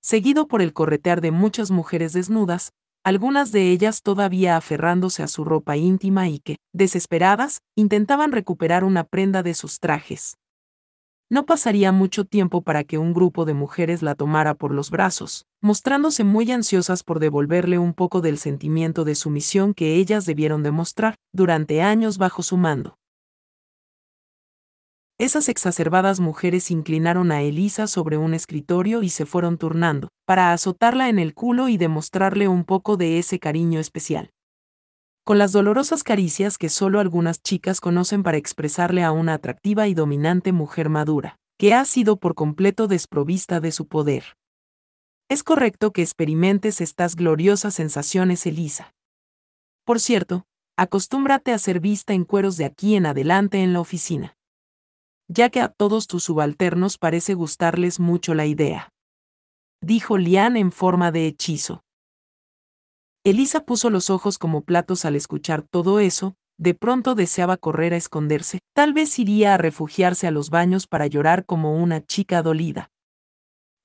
Seguido 0.00 0.48
por 0.48 0.62
el 0.62 0.72
corretear 0.72 1.20
de 1.20 1.30
muchas 1.30 1.70
mujeres 1.70 2.14
desnudas, 2.14 2.72
algunas 3.04 3.52
de 3.52 3.70
ellas 3.70 4.00
todavía 4.00 4.56
aferrándose 4.56 5.22
a 5.22 5.28
su 5.28 5.44
ropa 5.44 5.76
íntima 5.76 6.30
y 6.30 6.38
que, 6.38 6.56
desesperadas, 6.72 7.60
intentaban 7.76 8.32
recuperar 8.32 8.82
una 8.82 9.04
prenda 9.04 9.42
de 9.42 9.52
sus 9.52 9.78
trajes. 9.78 10.38
No 11.32 11.46
pasaría 11.46 11.92
mucho 11.92 12.26
tiempo 12.26 12.60
para 12.60 12.84
que 12.84 12.98
un 12.98 13.14
grupo 13.14 13.46
de 13.46 13.54
mujeres 13.54 14.02
la 14.02 14.14
tomara 14.14 14.52
por 14.52 14.70
los 14.70 14.90
brazos, 14.90 15.46
mostrándose 15.62 16.24
muy 16.24 16.52
ansiosas 16.52 17.02
por 17.02 17.20
devolverle 17.20 17.78
un 17.78 17.94
poco 17.94 18.20
del 18.20 18.36
sentimiento 18.36 19.04
de 19.04 19.14
sumisión 19.14 19.72
que 19.72 19.94
ellas 19.94 20.26
debieron 20.26 20.62
demostrar 20.62 21.14
durante 21.32 21.80
años 21.80 22.18
bajo 22.18 22.42
su 22.42 22.58
mando. 22.58 22.98
Esas 25.18 25.48
exacerbadas 25.48 26.20
mujeres 26.20 26.70
inclinaron 26.70 27.32
a 27.32 27.40
Elisa 27.40 27.86
sobre 27.86 28.18
un 28.18 28.34
escritorio 28.34 29.02
y 29.02 29.08
se 29.08 29.24
fueron 29.24 29.56
turnando, 29.56 30.08
para 30.26 30.52
azotarla 30.52 31.08
en 31.08 31.18
el 31.18 31.32
culo 31.32 31.70
y 31.70 31.78
demostrarle 31.78 32.46
un 32.46 32.64
poco 32.64 32.98
de 32.98 33.18
ese 33.18 33.38
cariño 33.38 33.80
especial 33.80 34.34
con 35.24 35.38
las 35.38 35.52
dolorosas 35.52 36.02
caricias 36.02 36.58
que 36.58 36.68
solo 36.68 36.98
algunas 36.98 37.42
chicas 37.42 37.80
conocen 37.80 38.22
para 38.22 38.38
expresarle 38.38 39.04
a 39.04 39.12
una 39.12 39.34
atractiva 39.34 39.86
y 39.86 39.94
dominante 39.94 40.52
mujer 40.52 40.88
madura, 40.88 41.38
que 41.58 41.74
ha 41.74 41.84
sido 41.84 42.16
por 42.16 42.34
completo 42.34 42.88
desprovista 42.88 43.60
de 43.60 43.70
su 43.70 43.86
poder. 43.86 44.36
Es 45.28 45.44
correcto 45.44 45.92
que 45.92 46.02
experimentes 46.02 46.80
estas 46.80 47.14
gloriosas 47.14 47.74
sensaciones, 47.74 48.44
Elisa. 48.46 48.92
Por 49.84 50.00
cierto, 50.00 50.44
acostúmbrate 50.76 51.52
a 51.52 51.58
ser 51.58 51.80
vista 51.80 52.12
en 52.12 52.24
cueros 52.24 52.56
de 52.56 52.64
aquí 52.64 52.96
en 52.96 53.06
adelante 53.06 53.62
en 53.62 53.72
la 53.72 53.80
oficina. 53.80 54.36
Ya 55.28 55.50
que 55.50 55.60
a 55.60 55.68
todos 55.68 56.08
tus 56.08 56.24
subalternos 56.24 56.98
parece 56.98 57.34
gustarles 57.34 58.00
mucho 58.00 58.34
la 58.34 58.46
idea. 58.46 58.88
Dijo 59.80 60.18
Lian 60.18 60.56
en 60.56 60.72
forma 60.72 61.12
de 61.12 61.28
hechizo. 61.28 61.82
Elisa 63.24 63.64
puso 63.64 63.88
los 63.88 64.10
ojos 64.10 64.36
como 64.36 64.62
platos 64.62 65.04
al 65.04 65.14
escuchar 65.14 65.62
todo 65.62 66.00
eso, 66.00 66.34
de 66.58 66.74
pronto 66.74 67.14
deseaba 67.14 67.56
correr 67.56 67.94
a 67.94 67.96
esconderse, 67.96 68.58
tal 68.74 68.92
vez 68.92 69.16
iría 69.20 69.54
a 69.54 69.58
refugiarse 69.58 70.26
a 70.26 70.32
los 70.32 70.50
baños 70.50 70.88
para 70.88 71.06
llorar 71.06 71.46
como 71.46 71.76
una 71.76 72.04
chica 72.04 72.42
dolida. 72.42 72.90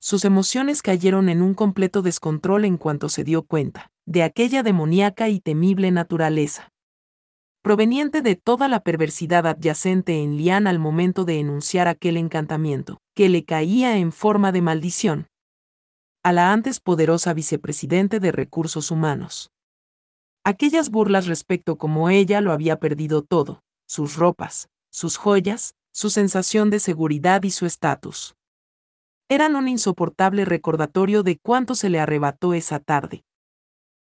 Sus 0.00 0.24
emociones 0.24 0.82
cayeron 0.82 1.28
en 1.28 1.42
un 1.42 1.54
completo 1.54 2.02
descontrol 2.02 2.64
en 2.64 2.78
cuanto 2.78 3.08
se 3.08 3.22
dio 3.22 3.44
cuenta, 3.44 3.92
de 4.06 4.24
aquella 4.24 4.64
demoníaca 4.64 5.28
y 5.28 5.38
temible 5.38 5.92
naturaleza. 5.92 6.72
Proveniente 7.62 8.22
de 8.22 8.34
toda 8.34 8.66
la 8.66 8.80
perversidad 8.80 9.46
adyacente 9.46 10.20
en 10.20 10.36
Lian 10.36 10.66
al 10.66 10.80
momento 10.80 11.24
de 11.24 11.38
enunciar 11.38 11.86
aquel 11.86 12.16
encantamiento, 12.16 12.98
que 13.14 13.28
le 13.28 13.44
caía 13.44 13.98
en 13.98 14.10
forma 14.10 14.50
de 14.50 14.62
maldición, 14.62 15.28
a 16.28 16.32
la 16.34 16.52
antes 16.52 16.78
poderosa 16.78 17.32
vicepresidente 17.32 18.20
de 18.20 18.32
Recursos 18.32 18.90
Humanos. 18.90 19.50
Aquellas 20.44 20.90
burlas 20.90 21.26
respecto 21.26 21.78
como 21.78 22.10
ella 22.10 22.42
lo 22.42 22.52
había 22.52 22.78
perdido 22.78 23.22
todo, 23.22 23.62
sus 23.86 24.16
ropas, 24.16 24.68
sus 24.90 25.16
joyas, 25.16 25.74
su 25.90 26.10
sensación 26.10 26.68
de 26.68 26.80
seguridad 26.80 27.44
y 27.44 27.50
su 27.50 27.64
estatus. 27.64 28.34
Eran 29.30 29.56
un 29.56 29.68
insoportable 29.68 30.44
recordatorio 30.44 31.22
de 31.22 31.38
cuánto 31.38 31.74
se 31.74 31.88
le 31.88 31.98
arrebató 31.98 32.52
esa 32.52 32.78
tarde. 32.78 33.24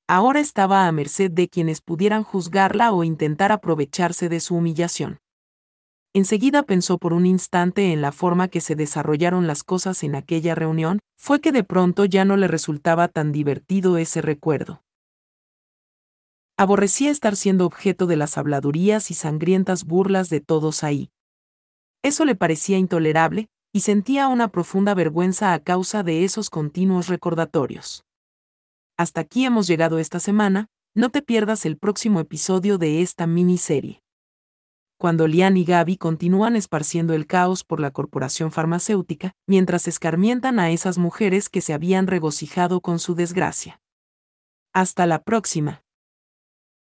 Ahora 0.06 0.42
estaba 0.42 0.88
a 0.88 0.92
merced 0.92 1.32
de 1.32 1.48
quienes 1.48 1.80
pudieran 1.80 2.24
juzgarla 2.24 2.92
o 2.92 3.06
intentar 3.06 3.54
aprovecharse 3.54 4.28
de 4.28 4.42
su 4.42 4.56
humillación. 4.56 5.20
Enseguida 6.14 6.64
pensó 6.64 6.98
por 6.98 7.14
un 7.14 7.28
instante 7.28 7.94
en 7.94 8.02
la 8.02 8.12
forma 8.12 8.48
que 8.48 8.62
se 8.62 8.76
desarrollaron 8.76 9.46
las 9.46 9.64
cosas 9.64 10.04
en 10.04 10.16
aquella 10.16 10.56
reunión, 10.56 11.00
fue 11.18 11.40
que 11.40 11.52
de 11.52 11.64
pronto 11.64 12.06
ya 12.06 12.26
no 12.26 12.36
le 12.36 12.48
resultaba 12.48 13.08
tan 13.10 13.32
divertido 13.32 13.98
ese 13.98 14.22
recuerdo. 14.22 14.82
Aborrecía 16.58 17.12
estar 17.12 17.36
siendo 17.36 17.66
objeto 17.66 18.08
de 18.08 18.18
las 18.18 18.38
habladurías 18.38 19.12
y 19.12 19.14
sangrientas 19.14 19.86
burlas 19.86 20.30
de 20.30 20.42
todos 20.42 20.84
ahí. 20.84 21.12
Eso 22.02 22.26
le 22.26 22.36
parecía 22.36 22.78
intolerable, 22.78 23.48
y 23.72 23.82
sentía 23.82 24.30
una 24.30 24.48
profunda 24.48 24.96
vergüenza 24.96 25.54
a 25.54 25.60
causa 25.60 26.02
de 26.02 26.24
esos 26.24 26.50
continuos 26.50 27.08
recordatorios. 27.08 28.04
Hasta 28.98 29.22
aquí 29.22 29.46
hemos 29.46 29.68
llegado 29.68 30.00
esta 30.00 30.20
semana, 30.20 30.70
no 30.96 31.12
te 31.12 31.22
pierdas 31.22 31.68
el 31.68 31.78
próximo 31.78 32.20
episodio 32.20 32.80
de 32.80 33.04
esta 33.04 33.28
miniserie 33.28 34.02
cuando 35.00 35.28
Lian 35.28 35.56
y 35.56 35.64
Gaby 35.64 35.96
continúan 35.96 36.58
esparciendo 36.58 37.14
el 37.14 37.26
caos 37.26 37.64
por 37.64 37.80
la 37.80 37.92
corporación 37.92 38.52
farmacéutica, 38.52 39.32
mientras 39.48 39.88
escarmientan 39.88 40.60
a 40.60 40.72
esas 40.72 40.98
mujeres 40.98 41.48
que 41.48 41.62
se 41.62 41.74
habían 41.74 42.06
regocijado 42.06 42.82
con 42.82 43.00
su 43.00 43.16
desgracia. 43.16 43.80
Hasta 44.74 45.06
la 45.06 45.24
próxima. 45.24 45.84